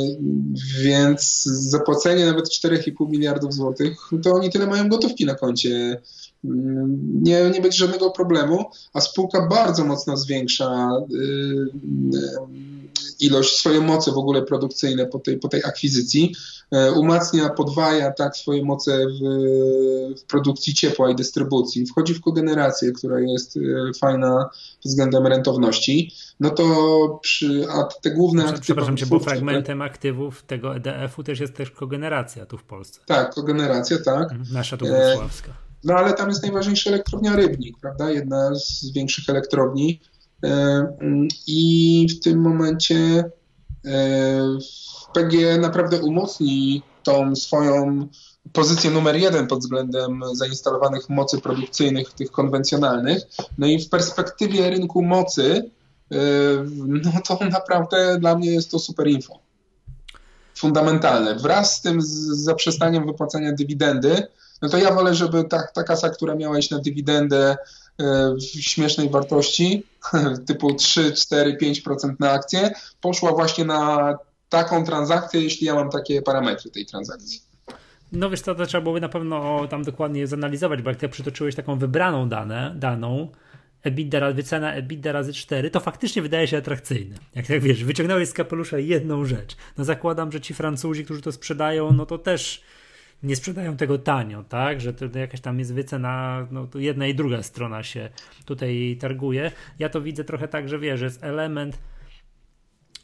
więc 0.82 1.42
zapłacenie 1.44 2.26
nawet 2.26 2.48
4,5 2.48 3.10
miliardów 3.10 3.54
złotych, 3.54 4.10
to 4.22 4.32
oni 4.32 4.50
tyle 4.50 4.66
mają 4.66 4.88
gotówki 4.88 5.26
na 5.26 5.34
koncie. 5.34 6.00
Mm, 6.44 7.22
nie, 7.22 7.50
nie 7.50 7.60
będzie 7.60 7.78
żadnego 7.78 8.10
problemu, 8.10 8.64
a 8.92 9.00
spółka 9.00 9.46
bardzo 9.46 9.84
mocno 9.84 10.16
zwiększa 10.16 10.90
y, 11.14 11.16
y, 11.16 12.79
ilość, 13.20 13.56
swoje 13.56 13.80
moce 13.80 14.12
w 14.12 14.18
ogóle 14.18 14.42
produkcyjne 14.42 15.06
po 15.06 15.18
tej, 15.18 15.38
po 15.38 15.48
tej 15.48 15.64
akwizycji. 15.64 16.34
E, 16.70 16.92
umacnia, 16.92 17.48
podwaja 17.48 18.12
tak 18.12 18.36
swoje 18.36 18.64
moce 18.64 19.06
w, 19.06 19.20
w, 20.20 20.24
produkcji 20.24 20.74
ciepła 20.74 21.10
i 21.10 21.14
dystrybucji. 21.14 21.86
Wchodzi 21.86 22.14
w 22.14 22.20
kogenerację, 22.20 22.92
która 22.92 23.20
jest 23.20 23.56
e, 23.56 23.60
fajna 24.00 24.50
względem 24.84 25.26
rentowności. 25.26 26.14
No 26.40 26.50
to 26.50 27.18
przy, 27.22 27.66
a 27.70 27.84
te 27.84 28.10
główne 28.10 28.42
aktywy. 28.42 28.60
Przepraszam 28.60 28.96
cię, 28.96 29.06
bo 29.06 29.18
fragmentem 29.18 29.82
aktywów 29.82 30.42
tego 30.42 30.76
EDF-u 30.76 31.22
też 31.22 31.40
jest 31.40 31.54
też 31.54 31.70
kogeneracja 31.70 32.46
tu 32.46 32.58
w 32.58 32.64
Polsce. 32.64 33.00
Tak, 33.06 33.34
kogeneracja, 33.34 33.98
tak. 34.04 34.32
Mhm, 34.32 34.44
nasza 34.52 34.76
tu 34.76 34.86
wrocławska. 34.86 35.50
E, 35.50 35.70
no 35.84 35.94
ale 35.94 36.12
tam 36.12 36.28
jest 36.28 36.42
najważniejsza 36.42 36.90
elektrownia 36.90 37.36
Rybnik, 37.36 37.78
prawda? 37.80 38.10
Jedna 38.10 38.54
z 38.54 38.92
większych 38.92 39.28
elektrowni. 39.28 40.00
I 41.46 42.06
w 42.10 42.24
tym 42.24 42.40
momencie 42.40 43.24
PG 45.14 45.58
naprawdę 45.58 46.00
umocni 46.02 46.82
tą 47.02 47.36
swoją 47.36 48.08
pozycję 48.52 48.90
numer 48.90 49.16
jeden 49.16 49.46
pod 49.46 49.58
względem 49.58 50.20
zainstalowanych 50.32 51.08
mocy 51.08 51.40
produkcyjnych, 51.40 52.12
tych 52.12 52.30
konwencjonalnych. 52.30 53.22
No 53.58 53.66
i 53.66 53.84
w 53.84 53.88
perspektywie 53.88 54.70
rynku 54.70 55.02
mocy, 55.02 55.70
yy, 56.10 56.18
no 56.86 57.10
to 57.28 57.38
naprawdę 57.50 58.18
dla 58.18 58.36
mnie 58.36 58.50
jest 58.50 58.70
to 58.70 58.78
super 58.78 59.08
info. 59.08 59.38
Fundamentalne. 60.54 61.34
Wraz 61.34 61.76
z 61.76 61.80
tym 61.80 62.02
z 62.02 62.06
zaprzestaniem 62.28 63.06
wypłacania 63.06 63.52
dywidendy, 63.52 64.26
no 64.62 64.68
to 64.68 64.78
ja 64.78 64.94
wolę, 64.94 65.14
żeby 65.14 65.44
ta, 65.44 65.66
ta 65.74 65.82
kasa, 65.82 66.10
która 66.10 66.34
miała 66.34 66.58
iść 66.58 66.70
na 66.70 66.78
dywidendę 66.78 67.56
śmiesznej 68.60 69.10
wartości, 69.10 69.82
typu 70.48 70.74
3, 70.74 71.12
4, 71.12 71.56
5% 71.62 72.14
na 72.18 72.30
akcję, 72.30 72.70
poszła 73.00 73.32
właśnie 73.32 73.64
na 73.64 74.14
taką 74.48 74.84
transakcję, 74.84 75.42
jeśli 75.42 75.66
ja 75.66 75.74
mam 75.74 75.90
takie 75.90 76.22
parametry 76.22 76.70
tej 76.70 76.86
transakcji. 76.86 77.40
No 78.12 78.30
wiesz, 78.30 78.42
to 78.42 78.66
trzeba 78.66 78.82
byłoby 78.82 79.00
na 79.00 79.08
pewno 79.08 79.66
tam 79.68 79.82
dokładnie 79.82 80.26
zanalizować, 80.26 80.82
bo 80.82 80.90
jak 80.90 80.98
ty 80.98 81.08
przytoczyłeś 81.08 81.54
taką 81.54 81.78
wybraną 81.78 82.28
dane, 82.28 82.74
daną, 82.76 83.28
EBITDA, 83.82 84.32
wycena 84.32 84.74
EBITDA 84.74 85.12
razy 85.12 85.32
4, 85.32 85.70
to 85.70 85.80
faktycznie 85.80 86.22
wydaje 86.22 86.46
się 86.46 86.56
atrakcyjne. 86.56 87.16
Jak 87.34 87.46
tak 87.46 87.60
wiesz, 87.60 87.84
wyciągnąłeś 87.84 88.28
z 88.28 88.32
kapelusza 88.32 88.78
jedną 88.78 89.24
rzecz. 89.24 89.56
No 89.78 89.84
zakładam, 89.84 90.32
że 90.32 90.40
ci 90.40 90.54
Francuzi, 90.54 91.04
którzy 91.04 91.22
to 91.22 91.32
sprzedają, 91.32 91.92
no 91.92 92.06
to 92.06 92.18
też 92.18 92.62
nie 93.22 93.36
sprzedają 93.36 93.76
tego 93.76 93.98
tanio, 93.98 94.44
tak? 94.44 94.80
Że 94.80 94.92
to 94.92 95.18
jakaś 95.18 95.40
tam 95.40 95.58
jest 95.58 95.74
wycena, 95.74 96.46
no 96.50 96.66
to 96.66 96.78
jedna 96.78 97.06
i 97.06 97.14
druga 97.14 97.42
strona 97.42 97.82
się 97.82 98.10
tutaj 98.44 98.96
targuje. 99.00 99.52
Ja 99.78 99.88
to 99.88 100.00
widzę 100.00 100.24
trochę 100.24 100.48
tak, 100.48 100.68
że 100.68 100.78
wiesz, 100.78 101.00
jest 101.00 101.24
element 101.24 101.78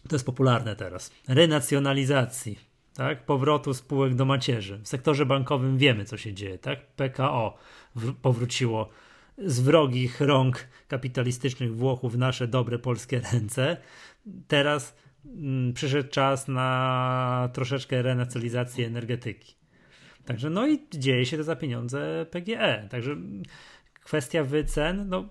to 0.09 0.15
jest 0.15 0.27
popularne 0.27 0.77
teraz, 0.77 1.11
renacjonalizacji, 1.29 2.59
tak? 2.95 3.25
powrotu 3.25 3.75
spółek 3.75 4.15
do 4.15 4.25
macierzy. 4.25 4.79
W 4.83 4.89
sektorze 4.89 5.27
bankowym 5.27 5.79
wiemy, 5.79 6.05
co 6.05 6.17
się 6.17 6.35
dzieje. 6.35 6.59
Tak? 6.59 6.87
PKO 6.87 7.59
powróciło 8.23 8.89
z 9.39 9.61
wrogich 9.61 10.21
rąk 10.21 10.69
kapitalistycznych 10.89 11.77
Włochów 11.77 12.13
w 12.13 12.19
nasze 12.19 12.49
dobre 12.49 12.79
polskie 12.79 13.21
ręce. 13.33 13.77
Teraz 14.49 14.97
mm, 15.25 15.73
przyszedł 15.73 16.11
czas 16.11 16.49
na 16.49 17.51
troszeczkę 17.53 18.03
renacjonalizację 18.03 18.87
energetyki. 18.87 19.57
Także 20.27 20.51
no 20.51 20.67
i 20.67 20.87
dzieje 20.95 21.27
się 21.27 21.37
to 21.37 21.45
za 21.45 21.57
pieniądze 21.57 22.27
PGE. 22.31 22.89
Także 22.91 23.17
kwestia 24.01 24.45
wycen, 24.45 25.09
no 25.09 25.29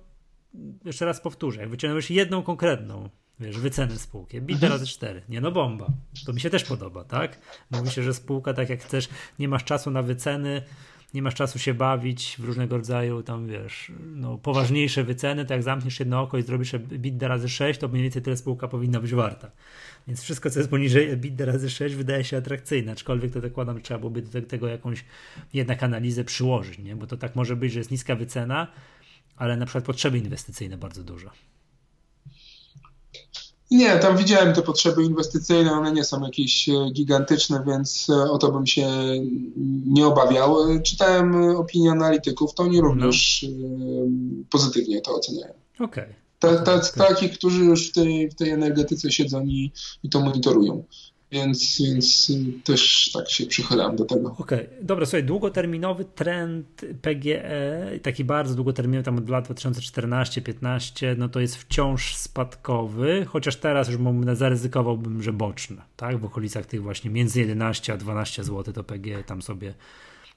jeszcze 0.86 1.06
raz 1.06 1.22
powtórzę, 1.22 1.62
jak 1.62 1.70
wyciągnąłeś 1.70 2.12
jedną 2.12 2.44
konkretną 2.44 3.10
Wiesz, 3.40 3.60
wycenę 3.60 3.98
spółki. 3.98 4.42
Bit 4.42 4.64
razy 4.64 4.86
4. 4.86 5.22
Nie 5.30 5.42
no, 5.42 5.52
bomba. 5.52 5.88
To 6.26 6.34
mi 6.34 6.42
się 6.42 6.50
też 6.50 6.64
podoba, 6.64 7.04
tak? 7.04 7.40
Mówi 7.72 7.92
się, 7.92 8.04
że 8.04 8.14
spółka, 8.14 8.54
tak 8.54 8.70
jak 8.70 8.84
chcesz, 8.84 9.10
nie 9.40 9.48
masz 9.48 9.64
czasu 9.64 9.92
na 9.92 10.02
wyceny, 10.02 10.62
nie 11.16 11.22
masz 11.22 11.36
czasu 11.36 11.60
się 11.60 11.74
bawić 11.74 12.36
w 12.40 12.44
różnego 12.44 12.78
rodzaju 12.78 13.24
tam, 13.24 13.48
wiesz, 13.48 13.92
no, 14.16 14.38
poważniejsze 14.38 15.04
wyceny, 15.04 15.46
tak 15.46 15.52
jak 15.52 15.64
zamkniesz 15.64 16.00
jedno 16.00 16.22
oko 16.22 16.38
i 16.38 16.44
zrobisz 16.44 16.76
bit 16.78 17.24
razy 17.24 17.50
6, 17.50 17.80
to 17.80 17.88
mniej 17.88 18.04
więcej 18.04 18.22
tyle 18.22 18.38
spółka 18.38 18.68
powinna 18.68 19.00
być 19.00 19.14
warta. 19.14 19.52
Więc 20.08 20.22
wszystko, 20.22 20.50
co 20.50 20.60
jest 20.60 20.70
poniżej 20.70 21.10
EBITDA 21.10 21.46
razy 21.46 21.70
6 21.70 21.96
wydaje 21.96 22.24
się 22.24 22.38
atrakcyjne, 22.38 22.92
aczkolwiek 22.92 23.32
to 23.32 23.42
zakładam, 23.42 23.78
że 23.78 23.84
trzeba 23.84 24.00
byłoby 24.00 24.22
do 24.22 24.42
tego 24.42 24.68
jakąś 24.68 25.06
jednak 25.54 25.84
analizę 25.84 26.24
przyłożyć, 26.24 26.80
nie? 26.80 26.96
bo 26.96 27.08
to 27.08 27.18
tak 27.18 27.36
może 27.36 27.56
być, 27.56 27.74
że 27.74 27.80
jest 27.80 27.92
niska 27.92 28.16
wycena, 28.16 28.68
ale 29.36 29.58
na 29.58 29.66
przykład 29.66 29.86
potrzeby 29.86 30.18
inwestycyjne 30.18 30.78
bardzo 30.78 31.04
dużo. 31.04 31.30
Nie, 33.72 34.00
tam 34.00 34.18
widziałem 34.18 34.54
te 34.54 34.62
potrzeby 34.62 35.04
inwestycyjne, 35.04 35.72
one 35.72 35.92
nie 35.92 36.04
są 36.04 36.24
jakieś 36.24 36.70
e, 36.70 36.92
gigantyczne, 36.94 37.64
więc 37.68 38.08
e, 38.10 38.32
o 38.32 38.38
to 38.38 38.52
bym 38.52 38.68
się 38.68 38.88
nie 39.86 40.08
obawiał. 40.08 40.56
Czytałem 40.84 41.56
opinie 41.56 41.92
analityków, 41.92 42.54
to 42.54 42.64
oni 42.64 42.82
również 42.82 43.46
no. 43.60 43.68
pozytywnie 44.50 45.02
to 45.02 45.16
oceniają. 45.16 45.54
Okej. 45.80 46.04
Okay. 46.40 46.64
Tacy, 46.66 46.98
takich, 46.98 47.34
którzy 47.38 47.66
już 47.66 47.90
w 47.90 47.94
tej, 47.94 48.30
w 48.30 48.36
tej 48.36 48.50
energetyce 48.50 49.12
siedzą 49.12 49.46
i, 49.46 49.72
i 50.04 50.10
to 50.10 50.20
monitorują. 50.20 50.84
Więc, 51.36 51.82
więc 51.82 52.32
też 52.64 53.12
tak 53.14 53.30
się 53.30 53.46
przychylam 53.46 53.96
do 53.96 54.06
tego. 54.06 54.36
Okej, 54.38 54.68
okay. 54.68 54.78
dobra, 54.82 55.06
słuchaj, 55.06 55.24
długoterminowy 55.24 56.06
trend 56.06 56.86
PGE, 57.02 57.44
taki 58.02 58.24
bardzo 58.24 58.56
długoterminowy, 58.56 59.04
tam 59.04 59.18
od 59.18 59.30
lat 59.30 59.50
2014-15, 59.50 61.18
no 61.18 61.30
to 61.30 61.40
jest 61.40 61.56
wciąż 61.56 62.16
spadkowy, 62.16 63.26
chociaż 63.26 63.56
teraz 63.56 63.90
już 63.90 63.98
zaryzykowałbym, 64.34 65.24
że 65.24 65.34
boczny, 65.34 65.82
tak, 65.98 66.18
w 66.18 66.26
okolicach 66.26 66.66
tych 66.66 66.84
właśnie 66.84 67.12
między 67.12 67.40
11 67.40 67.94
a 67.94 67.98
12 67.98 68.44
zł 68.44 68.74
to 68.74 68.84
PGE 68.84 69.24
tam 69.24 69.42
sobie 69.42 69.74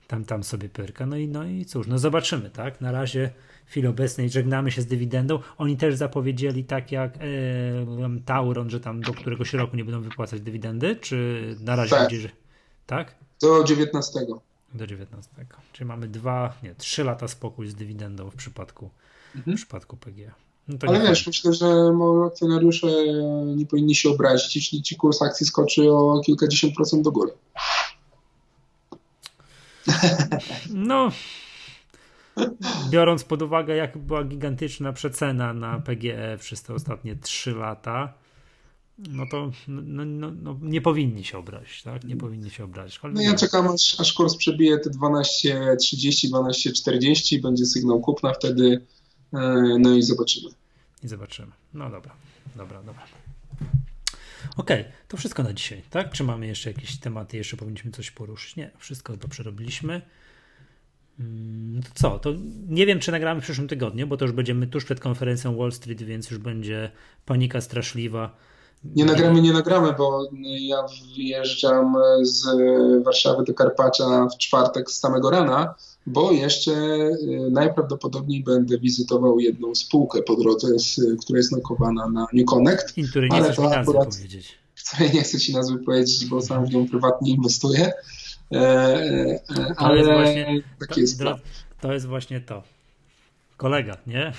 tam, 0.08 0.24
tam 0.24 0.44
sobie 0.44 0.68
pyrka. 0.68 1.06
No 1.06 1.16
i, 1.16 1.28
no 1.28 1.44
i 1.44 1.64
cóż, 1.64 1.86
no 1.86 1.98
zobaczymy, 1.98 2.50
tak? 2.50 2.80
Na 2.80 2.92
razie 2.92 3.30
chwili 3.68 3.86
obecnej 3.86 4.30
żegnamy 4.30 4.70
się 4.70 4.82
z 4.82 4.86
dywidendą. 4.86 5.38
Oni 5.58 5.76
też 5.76 5.94
zapowiedzieli, 5.94 6.64
tak 6.64 6.92
jak 6.92 7.16
e, 7.16 7.20
Tauron, 8.24 8.70
że 8.70 8.80
tam 8.80 9.00
do 9.00 9.14
któregoś 9.14 9.52
roku 9.52 9.76
nie 9.76 9.84
będą 9.84 10.00
wypłacać 10.00 10.40
dywidendy, 10.40 10.96
czy 10.96 11.56
na 11.60 11.76
razie 11.76 11.90
tak. 11.90 12.00
będzie, 12.00 12.20
że 12.20 12.28
tak? 12.86 13.14
Do 13.40 13.64
19. 13.64 14.20
Do 14.74 14.86
19. 14.86 15.30
Czyli 15.72 15.88
mamy 15.88 16.08
dwa, 16.08 16.58
nie, 16.62 16.74
trzy 16.74 17.04
lata 17.04 17.28
spokój 17.28 17.68
z 17.68 17.74
dywidendą 17.74 18.30
w 18.30 18.36
przypadku, 18.36 18.90
mhm. 19.36 19.56
w 19.56 19.60
przypadku 19.60 19.96
PG. 19.96 20.30
No 20.68 20.78
Ale 20.86 21.08
wiesz, 21.08 21.26
myślę, 21.26 21.52
że 21.52 21.66
akcjonariusze 22.26 22.86
nie 23.56 23.66
powinni 23.66 23.94
się 23.94 24.10
obrazić, 24.10 24.56
jeśli 24.56 24.82
ci 24.82 24.96
kurs 24.96 25.22
akcji 25.22 25.46
skoczy 25.46 25.92
o 25.92 26.20
kilkadziesiąt 26.26 26.74
procent 26.74 27.04
do 27.04 27.12
góry. 27.12 27.32
No, 30.70 31.10
biorąc 32.90 33.24
pod 33.24 33.42
uwagę, 33.42 33.76
jak 33.76 33.98
była 33.98 34.24
gigantyczna 34.24 34.92
przecena 34.92 35.54
na 35.54 35.80
PGE 35.80 36.38
przez 36.40 36.62
te 36.62 36.74
ostatnie 36.74 37.16
3 37.16 37.50
lata, 37.50 38.14
no 38.98 39.24
to 39.30 39.50
no, 39.68 40.04
no, 40.04 40.30
no, 40.30 40.58
nie 40.62 40.80
powinni 40.80 41.24
się 41.24 41.38
obrazić, 41.38 41.82
tak? 41.82 42.04
Nie 42.04 42.16
powinni 42.16 42.50
się 42.50 42.64
obrazić. 42.64 43.00
Ale 43.02 43.12
no 43.12 43.20
ja 43.20 43.34
czekam, 43.34 43.68
aż, 43.68 44.00
aż 44.00 44.12
kurs 44.12 44.36
przebije 44.36 44.78
te 44.78 44.90
12.30, 44.90 46.30
12.40, 46.30 47.40
będzie 47.40 47.66
sygnał 47.66 48.00
kupna 48.00 48.32
wtedy, 48.32 48.86
e, 49.32 49.76
no 49.78 49.94
i 49.94 50.02
zobaczymy. 50.02 50.50
I 51.02 51.08
zobaczymy. 51.08 51.52
No 51.74 51.90
dobra, 51.90 52.14
dobra, 52.56 52.82
dobra. 52.82 53.02
Okej, 54.56 54.80
okay, 54.80 54.92
to 55.08 55.16
wszystko 55.16 55.42
na 55.42 55.52
dzisiaj, 55.52 55.82
tak? 55.90 56.12
Czy 56.12 56.24
mamy 56.24 56.46
jeszcze 56.46 56.70
jakieś 56.70 56.98
tematy, 56.98 57.36
jeszcze 57.36 57.56
powinniśmy 57.56 57.90
coś 57.90 58.10
poruszyć? 58.10 58.56
Nie, 58.56 58.70
wszystko 58.78 59.16
to 59.16 59.28
przerobiliśmy. 59.28 60.02
Mm, 61.20 61.82
to 61.82 61.88
co? 61.94 62.18
To 62.18 62.30
nie 62.68 62.86
wiem, 62.86 63.00
czy 63.00 63.12
nagramy 63.12 63.40
w 63.40 63.44
przyszłym 63.44 63.68
tygodniu, 63.68 64.06
bo 64.06 64.16
to 64.16 64.24
już 64.24 64.34
będziemy 64.34 64.66
tuż 64.66 64.84
przed 64.84 65.00
konferencją 65.00 65.56
Wall 65.56 65.72
Street, 65.72 66.02
więc 66.02 66.30
już 66.30 66.38
będzie 66.38 66.90
panika 67.26 67.60
straszliwa. 67.60 68.36
Nie 68.84 69.04
nagramy, 69.04 69.42
nie 69.42 69.52
nagramy, 69.52 69.92
bo 69.98 70.28
ja 70.42 70.76
wyjeżdżam 71.16 71.94
z 72.22 72.46
Warszawy 73.04 73.44
do 73.44 73.54
Karpacza 73.54 74.28
w 74.34 74.38
czwartek 74.38 74.90
z 74.90 74.98
samego 74.98 75.30
rana, 75.30 75.74
bo 76.06 76.32
jeszcze 76.32 76.72
y, 76.72 77.48
najprawdopodobniej 77.50 78.42
będę 78.42 78.78
wizytował 78.78 79.40
jedną 79.40 79.74
spółkę 79.74 80.22
po 80.22 80.36
drodze, 80.36 80.68
która 81.20 81.36
jest 81.36 81.52
nokowana 81.52 82.08
na 82.08 82.26
New 82.32 82.46
Connect. 82.46 82.98
I 82.98 83.08
której 83.08 83.30
nie 83.30 83.42
chcesz 83.42 83.58
nazwy 83.58 83.92
powiedzieć. 83.92 84.58
Której 84.92 85.14
nie 85.14 85.22
chcę 85.22 85.38
ci 85.38 85.52
nazwy 85.52 85.78
powiedzieć, 85.78 86.26
bo 86.26 86.42
sam 86.42 86.66
w 86.66 86.70
nią 86.70 86.88
prywatnie 86.88 87.32
inwestuję. 87.32 87.92
Ale 88.50 89.74
to 89.76 89.94
jest 89.94 90.10
właśnie, 90.10 90.62
tak 90.80 90.88
to, 90.88 91.00
jest 91.00 91.22
to 91.80 91.92
jest 91.92 92.06
właśnie 92.06 92.40
to. 92.40 92.62
Kolega, 93.56 93.96
nie? 94.06 94.32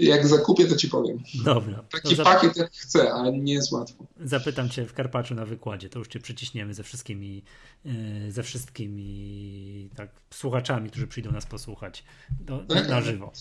Jak 0.00 0.26
zakupię, 0.26 0.66
to 0.66 0.76
ci 0.76 0.88
powiem. 0.88 1.22
Dobra. 1.44 1.84
Taki 1.90 2.16
pakiet 2.16 2.56
jak 2.56 2.72
chcę, 2.72 3.12
ale 3.12 3.32
nie 3.32 3.52
jest 3.52 3.72
łatwo. 3.72 4.04
Zapytam 4.24 4.68
cię 4.68 4.86
w 4.86 4.94
Karpaczu 4.94 5.34
na 5.34 5.46
wykładzie, 5.46 5.88
to 5.88 5.98
już 5.98 6.08
cię 6.08 6.20
przyciśniemy 6.20 6.74
ze 6.74 6.82
wszystkimi, 6.82 7.42
e, 7.86 8.30
ze 8.30 8.42
wszystkimi 8.42 9.88
tak, 9.96 10.10
słuchaczami, 10.30 10.90
którzy 10.90 11.06
przyjdą 11.06 11.32
nas 11.32 11.46
posłuchać 11.46 12.04
do, 12.40 12.64
na 12.88 13.00
żywo. 13.00 13.32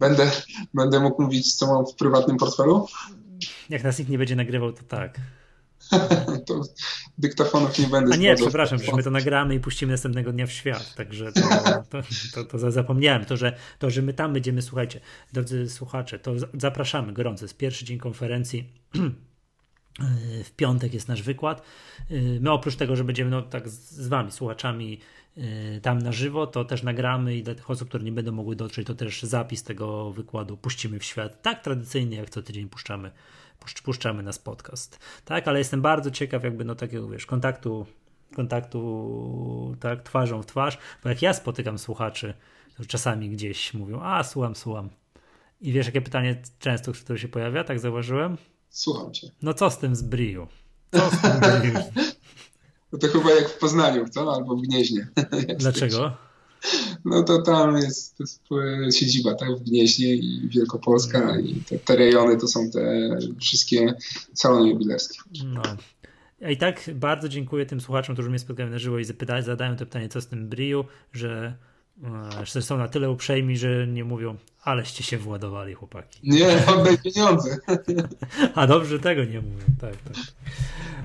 Będę, 0.00 0.30
będę 0.74 1.00
mógł 1.00 1.22
mówić, 1.22 1.54
co 1.54 1.66
mam 1.66 1.86
w 1.86 1.94
prywatnym 1.94 2.36
portfelu? 2.36 2.86
Jak 3.68 3.84
nas 3.84 3.98
nikt 3.98 4.10
nie 4.10 4.18
będzie 4.18 4.36
nagrywał, 4.36 4.72
to 4.72 4.82
tak. 4.82 5.20
to 6.46 6.62
dyktafonów 7.18 7.78
nie 7.78 7.86
będę 7.86 8.14
A 8.14 8.16
nie, 8.16 8.34
przepraszam, 8.34 8.78
że 8.78 8.96
my 8.96 9.02
to 9.02 9.10
nagramy 9.10 9.54
i 9.54 9.60
puścimy 9.60 9.92
następnego 9.92 10.32
dnia 10.32 10.46
w 10.46 10.52
świat, 10.52 10.94
także 10.94 11.32
to, 11.32 11.40
to, 11.90 12.02
to, 12.34 12.44
to, 12.44 12.70
zapomniałem. 12.70 13.24
To 13.24 13.36
że, 13.36 13.56
to, 13.78 13.90
że 13.90 14.02
my 14.02 14.12
tam 14.12 14.32
będziemy, 14.32 14.62
słuchajcie, 14.62 15.00
drodzy 15.32 15.70
słuchacze, 15.70 16.18
to 16.18 16.32
zapraszamy 16.54 17.12
gorąco. 17.12 17.44
Jest 17.44 17.56
pierwszy 17.56 17.84
dzień 17.84 17.98
konferencji. 17.98 18.64
W 20.44 20.50
piątek 20.50 20.94
jest 20.94 21.08
nasz 21.08 21.22
wykład. 21.22 21.62
My 22.40 22.50
oprócz 22.50 22.76
tego, 22.76 22.96
że 22.96 23.04
będziemy 23.04 23.30
no, 23.30 23.42
tak 23.42 23.68
z 23.68 24.08
wami, 24.08 24.32
słuchaczami, 24.32 25.00
tam 25.82 25.98
na 25.98 26.12
żywo, 26.12 26.46
to 26.46 26.64
też 26.64 26.82
nagramy 26.82 27.36
i 27.36 27.42
dla 27.42 27.54
tych 27.54 27.70
osób, 27.70 27.88
które 27.88 28.04
nie 28.04 28.12
będą 28.12 28.32
mogły 28.32 28.56
dotrzeć, 28.56 28.86
to 28.86 28.94
też 28.94 29.22
zapis 29.22 29.62
tego 29.62 30.12
wykładu 30.12 30.56
puścimy 30.56 30.98
w 30.98 31.04
świat. 31.04 31.42
Tak 31.42 31.62
tradycyjnie, 31.62 32.16
jak 32.16 32.30
co 32.30 32.42
tydzień 32.42 32.68
puszczamy 32.68 33.10
puszczamy 33.84 34.22
nas 34.22 34.38
podcast. 34.38 34.98
Tak, 35.24 35.48
ale 35.48 35.58
jestem 35.58 35.82
bardzo 35.82 36.10
ciekaw 36.10 36.44
jakby 36.44 36.64
no 36.64 36.74
takiego, 36.74 37.08
wiesz, 37.08 37.26
kontaktu 37.26 37.86
kontaktu 38.36 39.76
tak 39.80 40.02
twarzą 40.02 40.42
w 40.42 40.46
twarz, 40.46 40.78
bo 41.02 41.08
jak 41.08 41.22
ja 41.22 41.34
spotykam 41.34 41.78
słuchaczy, 41.78 42.34
to 42.76 42.84
czasami 42.84 43.30
gdzieś 43.30 43.74
mówią, 43.74 44.00
a 44.02 44.24
słucham, 44.24 44.56
słucham. 44.56 44.90
I 45.60 45.72
wiesz, 45.72 45.86
jakie 45.86 46.00
pytanie 46.00 46.42
często, 46.58 46.92
które 46.92 47.18
się 47.18 47.28
pojawia, 47.28 47.64
tak 47.64 47.80
zauważyłem? 47.80 48.36
Słucham 48.70 49.12
cię. 49.12 49.30
No 49.42 49.54
co 49.54 49.70
z 49.70 49.78
tym 49.78 49.96
z 49.96 50.02
Briu? 50.02 50.46
Co 50.92 51.10
z 51.10 51.20
tym 51.20 51.40
Briu? 51.40 51.74
No 52.92 52.98
to 52.98 53.08
chyba 53.08 53.30
jak 53.30 53.48
w 53.48 53.58
Poznaniu, 53.58 54.08
co? 54.08 54.34
Albo 54.34 54.56
w 54.56 54.62
Gnieźnie. 54.62 55.08
Dlaczego? 55.58 56.16
No 57.04 57.22
to 57.22 57.42
tam 57.42 57.76
jest, 57.76 58.16
to 58.48 58.62
jest 58.62 58.98
siedziba, 58.98 59.34
tak, 59.34 59.48
w 59.56 59.62
Gnieźnie 59.62 60.14
i 60.14 60.48
Wielkopolska 60.48 61.40
i 61.40 61.54
te, 61.54 61.78
te 61.78 61.96
rejony 61.96 62.36
to 62.36 62.48
są 62.48 62.70
te 62.70 63.18
wszystkie 63.40 63.94
salony 64.34 64.70
jubilerskie. 64.70 65.18
No. 65.44 65.62
I 66.48 66.56
tak 66.56 66.90
bardzo 66.94 67.28
dziękuję 67.28 67.66
tym 67.66 67.80
słuchaczom, 67.80 68.14
którzy 68.14 68.30
mnie 68.30 68.38
spotkają 68.38 68.70
na 68.70 68.78
żywo 68.78 68.98
i 68.98 69.04
zapytają, 69.04 69.42
zadają 69.42 69.76
to 69.76 69.86
pytanie, 69.86 70.08
co 70.08 70.20
z 70.20 70.26
tym 70.26 70.48
Briu, 70.48 70.84
że, 71.12 71.56
e, 72.04 72.46
że 72.46 72.62
są 72.62 72.78
na 72.78 72.88
tyle 72.88 73.10
uprzejmi, 73.10 73.56
że 73.56 73.86
nie 73.86 74.04
mówią, 74.04 74.36
aleście 74.62 75.04
się 75.04 75.18
władowali, 75.18 75.74
chłopaki. 75.74 76.20
Nie, 76.22 76.46
oddaj 76.76 76.98
pieniądze. 76.98 77.56
A 78.54 78.66
dobrze, 78.66 78.98
tego 78.98 79.24
nie 79.24 79.40
mówię. 79.40 79.64
Tak, 79.80 79.96
tak. 79.96 80.16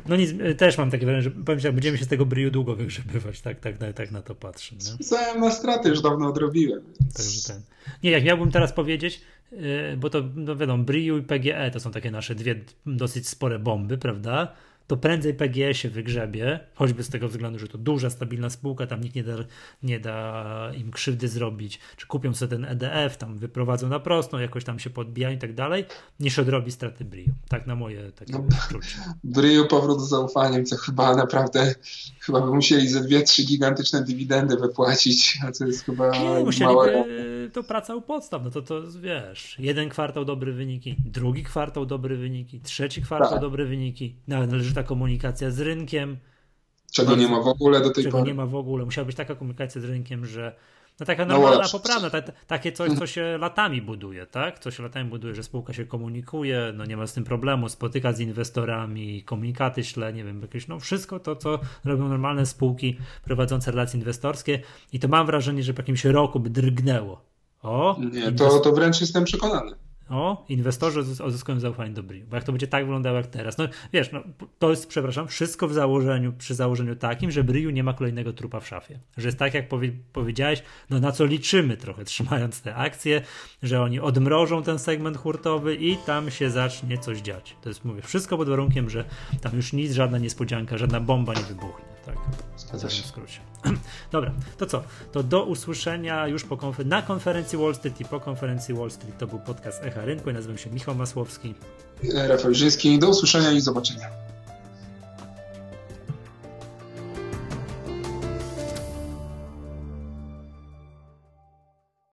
No 0.07 0.15
nic, 0.15 0.31
też 0.57 0.77
mam 0.77 0.91
takie 0.91 1.05
wrażenie, 1.05 1.23
że 1.23 1.31
powiem 1.31 1.59
że 1.59 1.73
będziemy 1.73 1.97
się 1.97 2.05
z 2.05 2.07
tego 2.07 2.25
bryju 2.25 2.51
długo 2.51 2.75
wygrzebywać, 2.75 3.41
tak, 3.41 3.59
tak, 3.59 3.77
tak, 3.77 3.93
tak 3.93 4.11
na 4.11 4.21
to 4.21 4.35
patrzę. 4.35 4.75
Spisałem 4.79 5.39
na 5.39 5.51
straty, 5.51 5.89
już 5.89 6.01
dawno 6.01 6.27
odrobiłem. 6.27 6.83
Także 7.17 7.41
ten. 7.47 7.61
Nie, 8.03 8.11
jak 8.11 8.23
miałbym 8.23 8.51
teraz 8.51 8.73
powiedzieć, 8.73 9.21
y, 9.53 9.97
bo 9.97 10.09
to, 10.09 10.23
no 10.35 10.55
wiadomo, 10.55 10.83
Briu 10.83 11.17
i 11.17 11.21
PGE 11.21 11.71
to 11.71 11.79
są 11.79 11.91
takie 11.91 12.11
nasze 12.11 12.35
dwie 12.35 12.55
dosyć 12.85 13.27
spore 13.27 13.59
bomby, 13.59 13.97
prawda? 13.97 14.53
To 14.87 14.97
prędzej 14.97 15.33
PGE 15.33 15.73
się 15.73 15.89
wygrzebie, 15.89 16.59
choćby 16.75 17.03
z 17.03 17.09
tego 17.09 17.27
względu, 17.27 17.59
że 17.59 17.67
to 17.67 17.77
duża, 17.77 18.09
stabilna 18.09 18.49
spółka, 18.49 18.87
tam 18.87 19.01
nikt 19.01 19.15
nie 19.15 19.23
da, 19.23 19.33
nie 19.83 19.99
da 19.99 20.71
im 20.77 20.91
krzywdy 20.91 21.27
zrobić, 21.27 21.79
czy 21.97 22.07
kupią 22.07 22.33
sobie 22.33 22.49
ten 22.49 22.65
EDF, 22.65 23.17
tam 23.17 23.37
wyprowadzą 23.37 23.89
na 23.89 23.99
prostą, 23.99 24.39
jakoś 24.39 24.63
tam 24.63 24.79
się 24.79 24.89
podbijają 24.89 25.35
i 25.35 25.39
tak 25.39 25.53
dalej, 25.53 25.85
niż 26.19 26.39
odrobi 26.39 26.71
straty 26.71 27.05
Brio. 27.05 27.33
Tak 27.49 27.67
na 27.67 27.75
moje 27.75 28.11
takie 28.11 28.33
no, 28.33 28.39
odczucie. 28.39 28.97
Brio 29.23 29.65
powrót 29.65 30.01
z 30.01 30.09
zaufaniem, 30.09 30.65
to 30.65 30.77
chyba 30.77 31.15
naprawdę, 31.15 31.75
chyba 32.19 32.41
by 32.41 32.53
musieli 32.53 32.87
ze 32.87 33.01
dwie, 33.01 33.21
trzy 33.21 33.43
gigantyczne 33.43 34.03
dywidendy 34.03 34.57
wypłacić, 34.57 35.39
a 35.47 35.51
to 35.51 35.65
jest 35.65 35.85
chyba 35.85 36.09
Nie, 36.09 36.43
musieliby, 36.43 37.05
to 37.53 37.63
praca 37.63 37.95
u 37.95 38.01
podstaw, 38.01 38.43
no 38.43 38.51
to 38.51 38.61
to 38.61 38.81
wiesz, 39.01 39.55
jeden 39.59 39.89
kwartał 39.89 40.25
dobre 40.25 40.51
wyniki, 40.51 40.95
drugi 41.05 41.43
kwartał 41.43 41.85
dobre 41.85 42.15
wyniki, 42.15 42.59
trzeci 42.59 43.01
kwartał 43.01 43.31
tak. 43.31 43.41
dobre 43.41 43.65
wyniki, 43.65 44.15
należy 44.27 44.72
ta 44.73 44.83
komunikacja 44.83 45.51
z 45.51 45.59
rynkiem. 45.59 46.17
Czego 46.91 47.15
nie 47.15 47.27
ma 47.27 47.41
w 47.41 47.47
ogóle 47.47 47.81
do 47.81 47.89
tej 47.91 48.03
czego 48.03 48.17
pory. 48.17 48.29
nie 48.29 48.35
ma 48.35 48.45
w 48.45 48.55
ogóle. 48.55 48.85
Musiała 48.85 49.05
być 49.05 49.15
taka 49.15 49.35
komunikacja 49.35 49.81
z 49.81 49.83
rynkiem, 49.83 50.25
że 50.25 50.55
no 50.99 51.05
taka 51.05 51.25
no 51.25 51.33
normalna, 51.33 51.63
no 51.63 51.69
poprawna, 51.69 52.09
ta, 52.09 52.21
takie 52.47 52.71
coś, 52.71 52.91
co 52.99 53.07
się 53.07 53.37
latami 53.39 53.81
buduje, 53.81 54.25
tak? 54.25 54.59
Co 54.59 54.71
się 54.71 54.83
latami 54.83 55.09
buduje, 55.09 55.35
że 55.35 55.43
spółka 55.43 55.73
się 55.73 55.85
komunikuje, 55.85 56.73
no 56.75 56.85
nie 56.85 56.97
ma 56.97 57.07
z 57.07 57.13
tym 57.13 57.23
problemu, 57.23 57.69
spotyka 57.69 58.13
z 58.13 58.19
inwestorami, 58.19 59.23
komunikaty 59.23 59.83
śle, 59.83 60.13
nie 60.13 60.23
wiem, 60.23 60.41
jakieś, 60.41 60.67
no 60.67 60.79
wszystko 60.79 61.19
to, 61.19 61.35
co 61.35 61.59
robią 61.85 62.07
normalne 62.07 62.45
spółki 62.45 62.97
prowadzące 63.23 63.71
relacje 63.71 63.99
inwestorskie 63.99 64.59
i 64.93 64.99
to 64.99 65.07
mam 65.07 65.25
wrażenie, 65.25 65.63
że 65.63 65.73
po 65.73 65.81
jakimś 65.81 66.05
roku 66.05 66.39
by 66.39 66.49
drgnęło. 66.49 67.21
O, 67.63 67.97
nie, 68.13 68.31
to, 68.31 68.59
to 68.59 68.71
wręcz 68.71 69.01
jestem 69.01 69.23
przekonany 69.23 69.75
o, 70.13 70.45
inwestorzy 70.49 70.99
uzyskują 71.25 71.59
zaufanie 71.59 71.93
do 71.93 72.03
BRIU. 72.03 72.25
Bo 72.27 72.35
jak 72.35 72.45
to 72.45 72.51
będzie 72.51 72.67
tak 72.67 72.83
wyglądało 72.83 73.17
jak 73.17 73.27
teraz. 73.27 73.57
No 73.57 73.67
wiesz, 73.93 74.11
no, 74.11 74.23
to 74.59 74.69
jest, 74.69 74.87
przepraszam, 74.87 75.27
wszystko 75.27 75.67
w 75.67 75.73
założeniu, 75.73 76.33
przy 76.33 76.55
założeniu 76.55 76.95
takim, 76.95 77.31
że 77.31 77.43
BRIU 77.43 77.69
nie 77.69 77.83
ma 77.83 77.93
kolejnego 77.93 78.33
trupa 78.33 78.59
w 78.59 78.67
szafie. 78.67 78.99
Że 79.17 79.27
jest 79.27 79.39
tak, 79.39 79.53
jak 79.53 79.69
powie, 79.69 79.91
powiedziałeś, 80.13 80.63
no 80.89 80.99
na 80.99 81.11
co 81.11 81.25
liczymy 81.25 81.77
trochę, 81.77 82.05
trzymając 82.13 82.61
te 82.61 82.75
akcje, 82.75 83.21
że 83.63 83.81
oni 83.81 83.99
odmrożą 83.99 84.63
ten 84.63 84.79
segment 84.79 85.17
hurtowy 85.17 85.75
i 85.75 85.97
tam 85.97 86.31
się 86.31 86.49
zacznie 86.49 86.97
coś 86.97 87.21
dziać. 87.21 87.55
To 87.61 87.69
jest, 87.69 87.85
mówię, 87.85 88.01
wszystko 88.01 88.37
pod 88.37 88.49
warunkiem, 88.49 88.89
że 88.89 89.05
tam 89.41 89.55
już 89.55 89.73
nic, 89.73 89.91
żadna 89.91 90.17
niespodzianka, 90.17 90.77
żadna 90.77 90.99
bomba 90.99 91.33
nie 91.33 91.43
wybuchnie. 91.43 91.92
Tak, 92.05 92.15
Zgadza 92.57 92.89
się. 92.89 93.03
w 93.03 93.05
skrócie. 93.05 93.39
Dobra, 94.11 94.31
to 94.57 94.65
co? 94.65 94.83
To 95.11 95.23
do 95.23 95.43
usłyszenia 95.43 96.27
już 96.27 96.43
po 96.43 96.57
konfer- 96.57 96.85
na 96.85 97.01
konferencji 97.01 97.57
Wall 97.57 97.75
Street 97.75 98.01
i 98.01 98.05
po 98.05 98.19
konferencji 98.19 98.73
Wall 98.75 98.91
Street. 98.91 99.17
To 99.17 99.27
był 99.27 99.39
podcast 99.39 99.83
Echa 99.83 100.05
Rynku. 100.05 100.29
Ja 100.29 100.33
nazywam 100.35 100.57
się 100.57 100.69
Michał 100.69 100.95
Masłowski. 100.95 101.53
Rafał 102.13 102.53
Żyński. 102.53 102.99
Do 102.99 103.09
usłyszenia 103.09 103.51
i 103.51 103.61
zobaczenia. 103.61 104.07